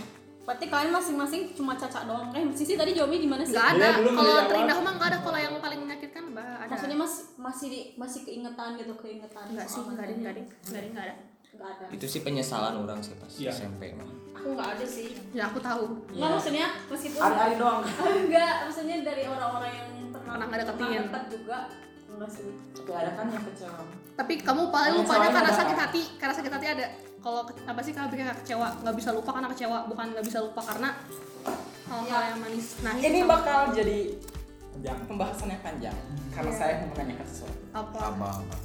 Berarti 0.48 0.64
kalian 0.72 0.96
masing-masing 0.96 1.52
cuma 1.52 1.76
caca 1.76 2.08
doang. 2.08 2.32
Eh, 2.32 2.40
Sisi 2.56 2.72
tadi 2.72 2.96
jawabnya 2.96 3.20
gimana 3.20 3.44
sih? 3.44 3.52
Gak 3.52 3.76
Dia 3.76 4.00
ada, 4.00 4.00
kalau 4.00 4.34
terindah 4.48 4.78
mah 4.80 4.92
gak 4.96 5.08
ada, 5.12 5.18
kalau 5.20 5.36
yang 5.36 5.60
paling 5.60 5.84
menyakitkan 5.84 6.32
bah 6.32 6.64
ada. 6.64 6.72
Maksudnya 6.72 6.96
masih 6.96 7.24
masih 7.36 7.66
di, 7.68 7.80
masih 8.00 8.20
keingetan 8.24 8.80
gitu, 8.80 8.96
keingetan. 8.96 9.44
Enggak 9.52 9.68
sih, 9.68 9.84
enggak 9.84 10.08
ada, 10.08 10.14
enggak 10.16 10.32
ada, 10.32 10.42
enggak 10.48 10.80
ada, 10.80 10.88
enggak 10.88 11.04
ada 11.04 11.14
Nggak 11.50 11.68
ada. 11.70 11.84
itu 11.90 12.06
sih 12.06 12.20
penyesalan 12.20 12.74
orang 12.76 12.98
sih 12.98 13.14
pas 13.14 13.32
Iya. 13.32 13.50
SMP 13.50 13.92
mah. 13.92 14.06
Aku 14.32 14.54
nggak 14.54 14.68
ada 14.74 14.86
sih. 14.86 15.08
Ya 15.32 15.48
aku 15.48 15.58
tahu. 15.58 15.84
Nggak 16.10 16.30
maksudnya 16.30 16.66
meskipun 16.86 17.18
hari-hari 17.18 17.54
doang. 17.56 17.82
Enggak, 18.22 18.54
maksudnya 18.64 18.96
dari 19.02 19.22
orang-orang 19.24 19.72
yang 19.72 19.88
pernah 20.12 20.34
pernah 20.38 20.58
dekat 21.02 21.24
juga 21.28 21.58
enggak 22.08 22.30
sih. 22.30 22.46
tapi 22.72 22.90
ada 22.94 23.10
kan 23.14 23.26
yang 23.28 23.44
kecewa. 23.44 23.82
Tapi 24.14 24.32
kamu 24.38 24.62
paling 24.68 25.02
salahnya 25.04 25.30
karena 25.30 25.40
ada 25.44 25.52
sakit 25.52 25.72
apa? 25.72 25.84
hati, 25.84 26.02
karena 26.16 26.34
sakit 26.34 26.52
hati 26.52 26.66
ada. 26.68 26.86
Kalau 27.18 27.40
apa 27.42 27.80
sih 27.82 27.92
kalau 27.92 28.08
bikin 28.08 28.26
kecewa 28.36 28.68
nggak 28.78 28.94
bisa 28.94 29.10
lupa 29.10 29.30
karena 29.32 29.48
kecewa. 29.50 29.78
Bukan 29.86 30.06
nggak 30.14 30.24
bisa 30.24 30.38
lupa 30.40 30.60
karena 30.62 30.88
hal-hal 31.84 32.22
yang 32.26 32.38
manis. 32.38 32.66
Nah 32.80 32.92
ini 32.94 33.20
sama- 33.20 33.30
bakal 33.34 33.60
jadi 33.72 33.98
Panjang. 34.70 34.98
pembahasannya 35.06 35.58
panjang. 35.58 35.96
Karena 36.30 36.50
Iya. 36.50 36.58
saya 36.60 36.72
mau 36.78 36.88
menanyakan 36.92 37.26
sesuatu. 37.26 37.58
Apa? 37.72 37.98
Apa 38.08 38.28
kalau 38.38 38.58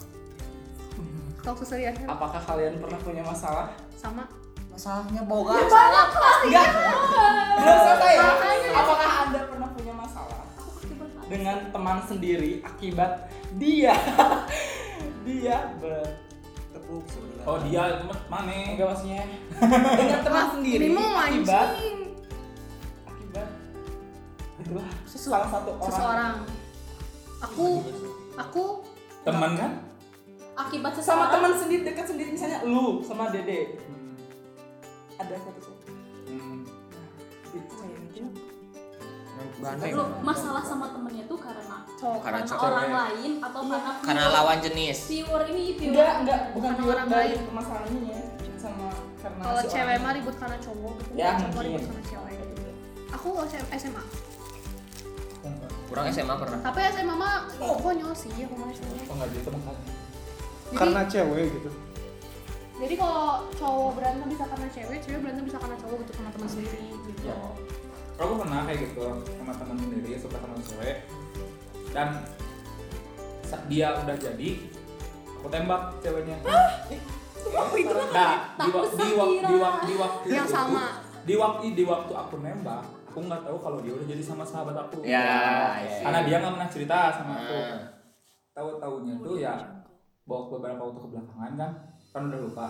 apakah 2.08 2.42
kalian 2.48 2.80
pernah 2.80 3.00
punya 3.04 3.24
masalah? 3.24 3.76
Sama. 4.00 4.24
Masalahnya 4.72 5.22
boga 5.28 5.54
enggak. 5.60 6.68
Belum 7.60 7.78
selesai 7.84 8.14
ya? 8.16 8.30
Apakah 8.74 9.12
anda 9.28 9.40
pernah 9.46 9.70
punya 9.76 9.94
masalah 9.94 10.42
dengan 11.30 11.58
teman 11.70 11.98
sendiri 12.08 12.64
akibat 12.64 13.28
dia? 13.60 13.94
Dia 15.24 15.72
ber 15.80 16.20
tepuk 16.76 17.04
sebelah. 17.08 17.48
Oh 17.48 17.58
dia 17.64 17.96
itu 17.96 18.06
mana? 18.28 18.52
enggak 18.76 18.88
maksudnya. 18.92 19.24
Dengan 20.04 20.20
teman 20.20 20.46
sendiri 20.52 20.86
akibat 20.92 21.70
akibat 23.08 23.48
itulah 24.60 24.88
salah 25.08 25.48
satu 25.48 25.80
orang. 25.80 25.88
Seseorang. 25.88 26.36
Aku 27.44 27.68
aku 28.36 28.64
Teman 29.24 29.56
kan? 29.56 29.72
Akibat 30.56 30.92
sama 30.94 31.02
seseorang? 31.02 31.30
teman 31.34 31.52
sendiri 31.56 31.82
dekat 31.84 32.06
sendiri 32.06 32.30
misalnya 32.32 32.60
lu 32.64 33.02
sama 33.02 33.30
dede. 33.30 33.82
Ada 35.16 35.36
satu 35.36 35.60
satu 35.64 35.92
Hmm. 36.26 36.62
itu 37.48 37.72
cewek 37.72 38.02
itu 38.12 38.22
Ganteng. 39.56 39.92
Lu 39.94 40.04
masalah 40.22 40.62
sama 40.62 40.90
temennya 40.90 41.26
tuh 41.26 41.38
karena 41.38 41.78
cowok 41.96 42.20
Karena 42.22 42.40
karena 42.40 42.50
cowok. 42.50 42.66
orang 42.66 42.90
lain 42.92 43.32
atau 43.40 43.62
karena 43.64 43.92
karena 44.00 44.22
viewer- 44.22 44.36
lawan 44.36 44.58
jenis. 44.60 44.98
Viewer 45.06 45.42
ini 45.48 45.64
viewer 45.74 45.90
enggak 45.92 46.14
enggak. 46.20 46.40
bukan 46.54 46.72
Karena 46.72 46.92
orang 46.92 47.08
lain. 47.10 47.38
permasalahannya 47.44 48.02
ya. 48.08 48.22
Sama 48.56 48.88
karena 49.18 49.42
kalau 49.42 49.60
si 49.60 49.68
cewek 49.70 49.98
mah 50.00 50.12
ribut 50.14 50.36
karena 50.38 50.58
cowok 50.60 50.94
gitu. 50.96 51.12
Ya, 51.16 51.30
cowok 51.36 51.62
ribut 51.62 51.82
karena 51.84 52.04
cewek 52.06 52.34
gitu. 52.38 52.70
Aku 53.12 53.28
SMA 53.72 54.04
kurang 55.86 56.06
SMA 56.10 56.36
pernah. 56.36 56.60
Tapi 56.62 56.80
SMA 56.92 57.14
mah 57.16 57.34
oh, 57.60 57.76
konyol 57.76 58.14
sih 58.14 58.32
aku 58.36 58.54
mah 58.56 58.70
SMA 58.70 59.02
Oh 59.04 59.16
nggak 59.16 59.30
gitu 59.32 59.50
makanya. 59.50 59.82
Jadi 60.74 60.80
karena 60.82 61.02
cewek 61.06 61.46
gitu. 61.52 61.70
Jadi 62.74 62.96
kalau 62.98 63.26
cowok 63.54 63.90
berantem 63.96 64.28
bisa 64.28 64.44
karena 64.44 64.68
cewek 64.68 64.98
cewek 65.00 65.20
berantem 65.22 65.46
bisa 65.46 65.58
karena 65.62 65.78
cowok 65.78 65.96
gitu 66.02 66.12
sama 66.14 66.30
teman 66.34 66.50
sendiri 66.50 66.82
gitu. 66.90 67.10
Ya. 67.24 67.38
Kalau 68.14 68.26
aku 68.28 68.36
pernah 68.42 68.60
kayak 68.66 68.80
gitu 68.84 69.02
sama 69.32 69.54
teman 69.54 69.78
sendiri 69.78 70.10
suka 70.18 70.38
sama 70.38 70.56
cewek 70.60 70.98
dan 71.94 72.08
saat 73.44 73.64
dia 73.68 73.88
udah 73.96 74.16
jadi 74.16 74.50
aku 75.30 75.48
tembak 75.48 75.82
ceweknya. 76.02 76.38
Apa 77.44 77.76
itu 77.76 77.94
Nah, 77.94 78.34
di, 78.58 78.70
wak- 78.72 78.94
di, 78.96 79.12
wak- 79.14 79.34
di, 79.44 79.56
wak- 79.56 79.82
di 79.84 79.94
waktu 79.96 80.28
yang 80.28 80.48
itu- 80.48 80.56
sama. 80.56 80.86
di 81.24 81.36
waktu 81.38 81.66
di 81.72 81.84
waktu 81.86 82.12
aku 82.12 82.36
nembak 82.40 82.84
aku 83.08 83.22
nggak 83.22 83.46
tahu 83.46 83.58
kalau 83.62 83.78
dia 83.80 83.94
udah 83.94 84.08
jadi 84.10 84.24
sama 84.26 84.42
sahabat 84.42 84.74
aku. 84.76 85.06
Ya 85.06 85.22
iya. 85.78 86.02
karena 86.02 86.20
dia 86.26 86.36
nggak 86.42 86.54
pernah 86.58 86.70
cerita 86.74 86.98
sama 87.14 87.34
aku. 87.38 87.58
Tahu 88.54 88.70
tahunya 88.78 89.14
tuh 89.22 89.36
ya 89.38 89.54
bawa 90.24 90.42
beberapa 90.48 90.82
waktu 90.88 91.00
kebelakangan 91.04 91.54
kan 91.60 91.72
kan 92.14 92.22
udah 92.32 92.40
lupa. 92.40 92.68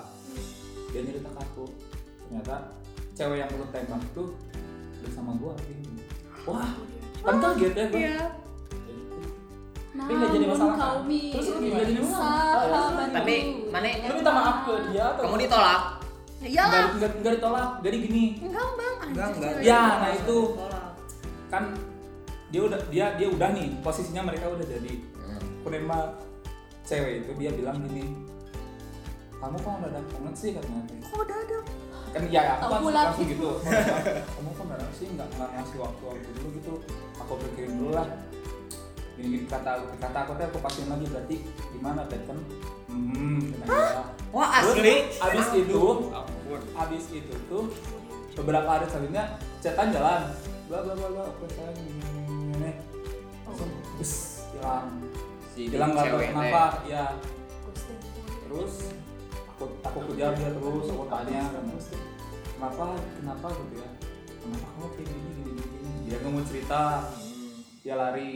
Dia 0.89 1.01
cerita 1.05 1.29
ke 1.29 1.39
aku. 1.41 1.65
Ternyata 2.25 2.55
cewek 3.13 3.37
yang 3.45 3.49
lu 3.53 3.65
tembak 3.69 4.01
tuh 4.17 4.33
udah 5.03 5.11
sama 5.13 5.31
gua 5.37 5.53
gitu. 5.67 5.91
wah 6.43 6.71
kan 7.23 7.35
kaget 7.39 7.73
ya 7.75 7.85
gua 7.87 7.99
iya. 7.99 8.17
Tapi 9.93 10.11
nggak 10.17 10.31
jadi 10.33 10.45
masalah, 10.49 10.73
kan? 10.73 10.81
kau 10.81 10.97
Terus 11.05 11.47
lu 11.53 11.57
nggak 11.69 11.85
jadi 11.85 12.01
masalah? 12.01 12.83
Tapi, 13.13 13.35
mana- 13.69 13.99
lu 14.09 14.13
minta 14.17 14.31
maaf 14.33 14.57
ke 14.65 14.73
dia 14.89 15.03
atau 15.13 15.21
kamu 15.29 15.37
ditolak? 15.45 15.81
Ya 16.41 16.47
iyalah. 16.49 16.71
Nggak 16.73 16.89
nggak 16.97 17.11
nggak 17.21 17.33
ditolak. 17.37 17.69
Jadi 17.85 17.97
gini. 18.01 18.25
Enggak 18.41 18.67
bang. 18.73 18.95
Enggak, 19.05 19.27
enggak. 19.37 19.53
ya 19.61 19.81
nah 20.01 20.11
itu. 20.11 20.39
Kan 21.53 21.63
dia 22.49 22.61
udah 22.65 22.79
dia 22.89 23.05
dia 23.15 23.27
udah 23.29 23.49
nih. 23.53 23.67
Posisinya 23.85 24.21
mereka 24.25 24.49
udah 24.49 24.65
jadi. 24.65 24.93
Aku 25.61 25.67
nembak 25.71 26.32
cewek 26.83 27.23
itu 27.23 27.31
dia 27.39 27.51
bilang 27.55 27.79
gini 27.87 28.33
kamu 29.43 29.59
kok 29.59 29.75
udah 29.75 29.91
ada 29.91 29.99
banget 30.07 30.35
sih? 30.39 30.49
katanya. 30.55 30.81
Kok 31.03 31.19
udah 31.19 31.37
ada? 31.43 31.57
Kan 32.15 32.23
ya 32.31 32.41
aku 32.63 32.71
Tahu 32.79 32.89
langsung, 32.95 33.27
gitu. 33.27 33.49
Kamu 34.39 34.49
kok 34.55 34.65
udah 34.71 34.89
sih? 34.95 35.07
Nggak 35.11 35.27
nggak 35.35 35.49
ngasih 35.51 35.77
waktu 35.83 36.03
waktu 36.07 36.29
dulu 36.39 36.47
gitu. 36.55 36.73
Aku 37.19 37.33
pikirin 37.43 37.73
dulu 37.75 37.91
lah. 37.91 38.07
Gini 39.19 39.43
kata 39.43 39.69
aku 39.75 39.85
kata 39.99 40.17
aku 40.23 40.31
tuh 40.39 40.45
aku 40.47 40.57
pastiin 40.63 40.87
lagi 40.87 41.05
berarti 41.11 41.35
gimana 41.75 42.01
tadi 42.09 42.23
kan 42.25 42.39
hmm 42.89 43.39
wah 44.33 44.49
Terus, 44.57 44.73
asli? 44.73 44.95
abis 45.21 45.47
itu 45.53 45.83
abis 46.73 47.03
itu 47.13 47.35
tuh 47.45 47.69
beberapa 48.33 48.79
hari 48.79 48.87
selanjutnya 48.87 49.37
chatan 49.59 49.91
jalan. 49.91 50.21
Bla 50.71 50.79
bla 50.87 50.93
bla 50.95 51.07
bla 51.11 51.23
oke 51.29 51.45
sayang 51.51 51.77
ini, 51.83 51.93
ini, 51.99 52.53
ini. 52.57 52.71
langsung 53.43 53.69
bus 53.99 54.13
hilang 54.55 54.87
si 55.53 55.69
hilang 55.69 55.93
nggak 55.93 56.09
tahu 56.09 56.19
kenapa 56.25 56.63
ya 56.89 57.05
terus 58.49 58.73
aku 59.53 59.65
aku 59.85 59.99
kejar 60.13 60.33
dia 60.33 60.49
terus 60.49 60.87
aku 60.89 61.05
tanya 61.05 61.41
kan. 61.53 61.63
Kenapa 62.53 62.85
kenapa 62.95 63.47
gitu 63.59 63.75
ya? 63.75 63.89
Kenapa 64.39 64.65
kamu 64.71 64.87
kayak 64.95 65.07
gini 65.13 65.29
gini 65.35 65.51
gini 65.51 65.91
dia 66.09 66.15
nggak 66.23 66.31
mau 66.33 66.43
cerita. 66.47 66.81
Dia 67.83 67.95
lari. 67.99 68.31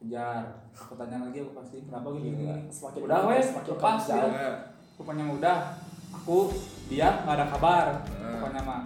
Kejar. 0.00 0.44
Aku 0.72 0.92
tanya 0.98 1.16
lagi 1.28 1.38
aku 1.44 1.52
pasti 1.52 1.76
kenapa 1.84 2.06
gini 2.16 2.28
gini, 2.32 2.42
gini. 2.42 2.62
Semakin 2.72 3.00
udah 3.06 3.20
wes 3.30 3.46
semakin 3.52 3.70
lepas 3.76 4.00
jauh. 4.08 4.32
pokoknya 4.98 5.24
udah. 5.30 5.58
Aku 6.14 6.36
dia 6.90 7.08
nggak 7.22 7.36
ada 7.38 7.46
kabar. 7.54 7.86
Pokoknya 8.08 8.62
mah 8.66 8.82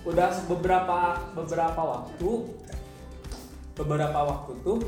udah 0.00 0.32
beberapa 0.48 0.98
beberapa 1.36 1.82
waktu 1.84 2.30
beberapa 3.76 4.18
waktu 4.24 4.52
tuh 4.64 4.80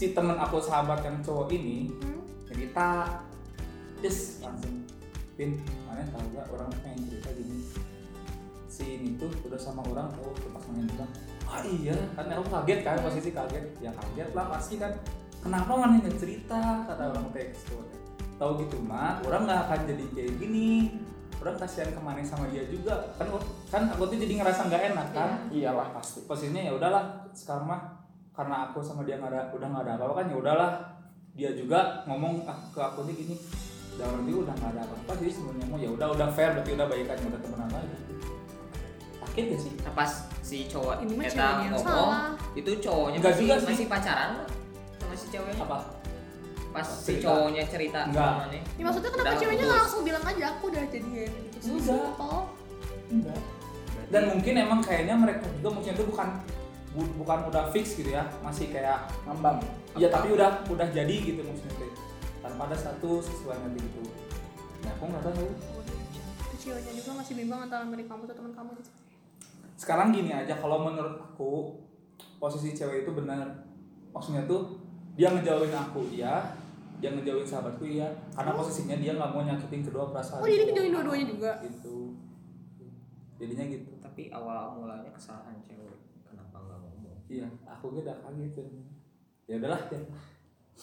si 0.00 0.16
temen 0.16 0.32
aku 0.40 0.56
sahabat 0.56 1.04
yang 1.04 1.20
cowok 1.20 1.52
ini 1.52 1.92
Hmm? 2.00 2.24
cerita 2.48 3.20
des 4.00 4.40
langsung. 4.40 4.88
Pin 5.36 5.60
mana 5.84 6.00
tahu 6.08 6.24
gak 6.32 6.48
orang 6.56 6.72
pengen 6.80 7.04
cerita 7.04 7.28
gini? 7.36 7.68
Si 8.64 8.96
ini 8.96 9.20
tuh 9.20 9.28
udah 9.44 9.60
sama 9.60 9.84
orang 9.84 10.08
tahu 10.16 10.32
tuh 10.40 10.56
pas 10.56 10.64
main 10.72 10.88
bilang 10.88 11.12
ah 11.44 11.60
iya 11.68 11.92
kan 12.16 12.32
aku 12.32 12.48
kaget 12.48 12.80
kan 12.80 12.96
posisi 13.04 13.28
kaget. 13.28 13.76
Ya 13.84 13.92
kaget 13.92 14.32
lah 14.32 14.48
pasti 14.48 14.80
kan. 14.80 14.96
Kenapa 15.44 15.68
mana 15.76 16.00
nggak 16.00 16.16
cerita? 16.16 16.88
Kata 16.88 17.02
orang 17.12 17.28
teks 17.36 17.68
tuh. 17.68 17.84
Tahu 18.40 18.64
gitu 18.64 18.80
mah 18.80 19.20
orang 19.28 19.44
nggak 19.44 19.60
akan 19.68 19.80
jadi 19.84 20.04
kayak 20.16 20.32
gini. 20.40 20.96
Orang 21.44 21.60
kasihan 21.60 21.92
ke 21.92 22.00
mana 22.00 22.24
sama 22.24 22.48
dia 22.48 22.64
juga. 22.72 23.04
Kan 23.20 23.28
kan 23.68 23.92
aku 23.92 24.08
tuh 24.08 24.16
jadi 24.16 24.32
ngerasa 24.32 24.64
nggak 24.64 24.96
enak 24.96 25.08
kan? 25.12 25.30
Iyalah 25.52 25.92
pasti. 25.92 26.24
Posisinya 26.24 26.64
ya 26.64 26.72
udahlah 26.72 27.28
sekarang 27.36 27.68
mah 27.68 27.99
karena 28.32 28.56
aku 28.64 28.78
sama 28.80 29.02
dia 29.02 29.16
nggak 29.16 29.30
ada 29.30 29.40
udah 29.50 29.68
nggak 29.68 29.82
ada 29.82 29.92
apa-apa 29.96 30.14
kan 30.14 30.26
ya 30.26 30.36
udahlah 30.36 30.70
dia 31.32 31.50
juga 31.52 31.78
ngomong 32.04 32.44
ah, 32.44 32.58
ke 32.66 32.80
aku 32.80 33.04
nih 33.04 33.14
gini 33.16 33.36
dalam 33.92 34.22
dia 34.22 34.36
udah 34.36 34.54
nggak 34.54 34.70
ada 34.72 34.82
apa-apa 34.82 35.12
sih 35.18 35.30
sebenarnya 35.30 35.66
mau 35.66 35.78
ya 35.78 35.90
udah 35.90 36.08
udah 36.10 36.28
fair 36.30 36.50
berarti 36.52 36.70
udah 36.72 36.86
baikan 36.86 37.16
udah 37.22 37.40
temenan 37.40 37.68
lagi 37.70 37.96
sakit 39.20 39.44
gak 39.46 39.60
sih 39.60 39.72
Nah, 39.80 39.92
pas 39.94 40.10
si 40.40 40.66
cowok 40.66 40.94
Ini 41.00 41.12
mah 41.12 41.24
yang 41.28 41.70
ngomong 41.70 41.84
salah. 41.84 42.30
itu 42.52 42.70
cowoknya 42.80 43.16
Enggak 43.16 43.32
masih 43.32 43.42
juga 43.44 43.54
sih. 43.56 43.66
masih 43.68 43.86
pacaran 43.86 44.30
sama 44.96 45.14
si 45.14 45.26
ceweknya 45.28 45.54
apa 45.60 45.78
pas 46.70 46.86
si 46.86 47.02
Cerita. 47.08 47.22
cowoknya 47.24 47.62
cerita 47.66 48.00
Enggak. 48.04 48.30
sama 48.32 48.44
nih 48.48 48.62
Ya, 48.72 48.82
maksudnya 48.82 49.10
kenapa 49.10 49.26
Udah 49.28 49.38
ceweknya 49.38 49.56
putus. 49.56 49.68
nggak 49.68 49.82
langsung 49.84 50.02
bilang 50.02 50.24
aja 50.24 50.44
aku 50.48 50.64
udah 50.66 50.82
jadian 50.84 51.30
gitu 51.44 51.56
Enggak. 53.10 53.40
Dan 54.10 54.22
mungkin 54.26 54.54
emang 54.56 54.80
kayaknya 54.80 55.14
mereka 55.14 55.46
juga 55.52 55.68
maksudnya 55.70 55.94
itu 55.94 56.04
bukan 56.04 56.28
bu- 56.34 56.59
bukan 56.94 57.38
udah 57.46 57.70
fix 57.70 57.94
gitu 57.94 58.10
ya 58.10 58.26
masih 58.42 58.66
kayak 58.74 59.06
ngambang. 59.22 59.62
Iya 59.94 60.10
tapi 60.10 60.34
udah 60.34 60.66
udah 60.66 60.88
jadi 60.90 61.14
gitu 61.22 61.40
maksudnya 61.42 61.74
teh. 61.78 61.92
tanpa 62.40 62.72
ada 62.72 62.76
satu 62.76 63.20
sesuai 63.20 63.62
nanti 63.62 63.78
gitu. 63.84 64.02
Nah 64.82 64.90
aku 64.96 65.04
nggak 65.12 65.22
tahu. 65.22 65.44
Itu 66.50 66.56
ceweknya 66.56 66.92
juga 66.96 67.10
masih 67.20 67.34
bimbang 67.36 67.60
antara 67.68 67.84
milik 67.84 68.08
kamu 68.08 68.26
atau 68.26 68.36
teman 68.42 68.52
kamu 68.56 68.70
gitu. 68.80 68.90
Sekarang 69.76 70.08
gini 70.10 70.32
aja 70.32 70.56
kalau 70.56 70.82
menurut 70.88 71.20
aku 71.20 71.78
posisi 72.42 72.74
cewek 72.74 73.06
itu 73.06 73.12
benar. 73.14 73.44
Maksudnya 74.10 74.48
tuh 74.50 74.82
dia 75.14 75.30
ngejauhin 75.30 75.76
aku 75.76 76.00
iya. 76.10 76.58
Dia 76.98 77.12
ngejauhin 77.12 77.46
sahabatku 77.46 77.86
iya. 77.86 78.08
Karena 78.34 78.56
posisinya 78.56 78.96
dia 78.98 79.12
nggak 79.14 79.30
mau 79.30 79.44
nyakitin 79.44 79.84
kedua 79.86 80.10
perasaan 80.10 80.42
oh 80.42 80.48
jadi 80.48 80.64
ngejauhin 80.66 80.92
dua-duanya 80.96 81.26
juga? 81.28 81.50
Gitu. 81.62 82.18
Jadinya 83.36 83.64
gitu. 83.68 83.92
Tapi 84.00 84.32
awal 84.32 84.80
mulanya 84.80 85.12
kesalahan 85.12 85.60
cewek 85.60 85.89
iya 87.30 87.46
aku 87.70 87.94
udah 87.94 88.16
kaget 88.26 88.50
tuh. 88.58 88.66
ya 89.46 89.54
udahlah 89.62 89.80
ya. 89.86 90.00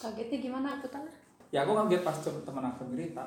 kagetnya 0.00 0.38
gimana 0.40 0.68
aku 0.80 0.88
tanah 0.88 1.12
ya 1.52 1.68
aku 1.68 1.72
kaget 1.84 2.02
pas 2.02 2.16
tem- 2.16 2.42
teman 2.42 2.64
aku 2.64 2.88
cerita 2.96 3.24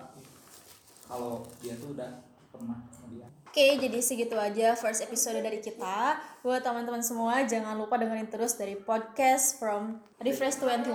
kalau 1.06 1.46
dia 1.62 1.78
tuh 1.78 1.94
udah 1.94 2.10
pernah 2.50 2.80
dia 3.14 3.28
Oke, 3.52 3.76
jadi 3.84 4.00
segitu 4.00 4.32
aja 4.40 4.80
first 4.80 5.04
episode 5.04 5.36
dari 5.44 5.60
kita. 5.60 6.16
Buat 6.40 6.64
teman-teman 6.64 7.04
semua, 7.04 7.44
jangan 7.44 7.76
lupa 7.76 8.00
dengerin 8.00 8.32
terus 8.32 8.56
dari 8.56 8.80
podcast 8.80 9.60
from 9.60 10.00
Refresh 10.24 10.64
21. 10.64 10.88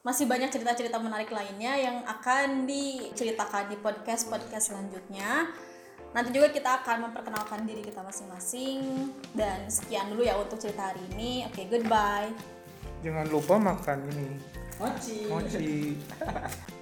Masih 0.00 0.24
banyak 0.24 0.48
cerita-cerita 0.48 0.96
menarik 0.96 1.28
lainnya 1.28 1.76
yang 1.76 2.00
akan 2.08 2.64
diceritakan 2.64 3.68
di 3.68 3.76
podcast-podcast 3.76 4.72
selanjutnya. 4.72 5.52
Nanti 6.10 6.34
juga 6.34 6.50
kita 6.50 6.82
akan 6.82 7.10
memperkenalkan 7.10 7.62
diri 7.62 7.82
kita 7.86 8.02
masing-masing. 8.02 9.10
Dan 9.34 9.70
sekian 9.70 10.10
dulu 10.10 10.26
ya 10.26 10.34
untuk 10.38 10.58
cerita 10.58 10.90
hari 10.90 11.02
ini. 11.14 11.46
Oke, 11.46 11.70
goodbye. 11.70 12.30
Jangan 13.00 13.26
lupa 13.32 13.56
makan 13.56 13.98
ini 14.12 14.36
Mochi 14.80 15.28
mochi. 15.28 15.92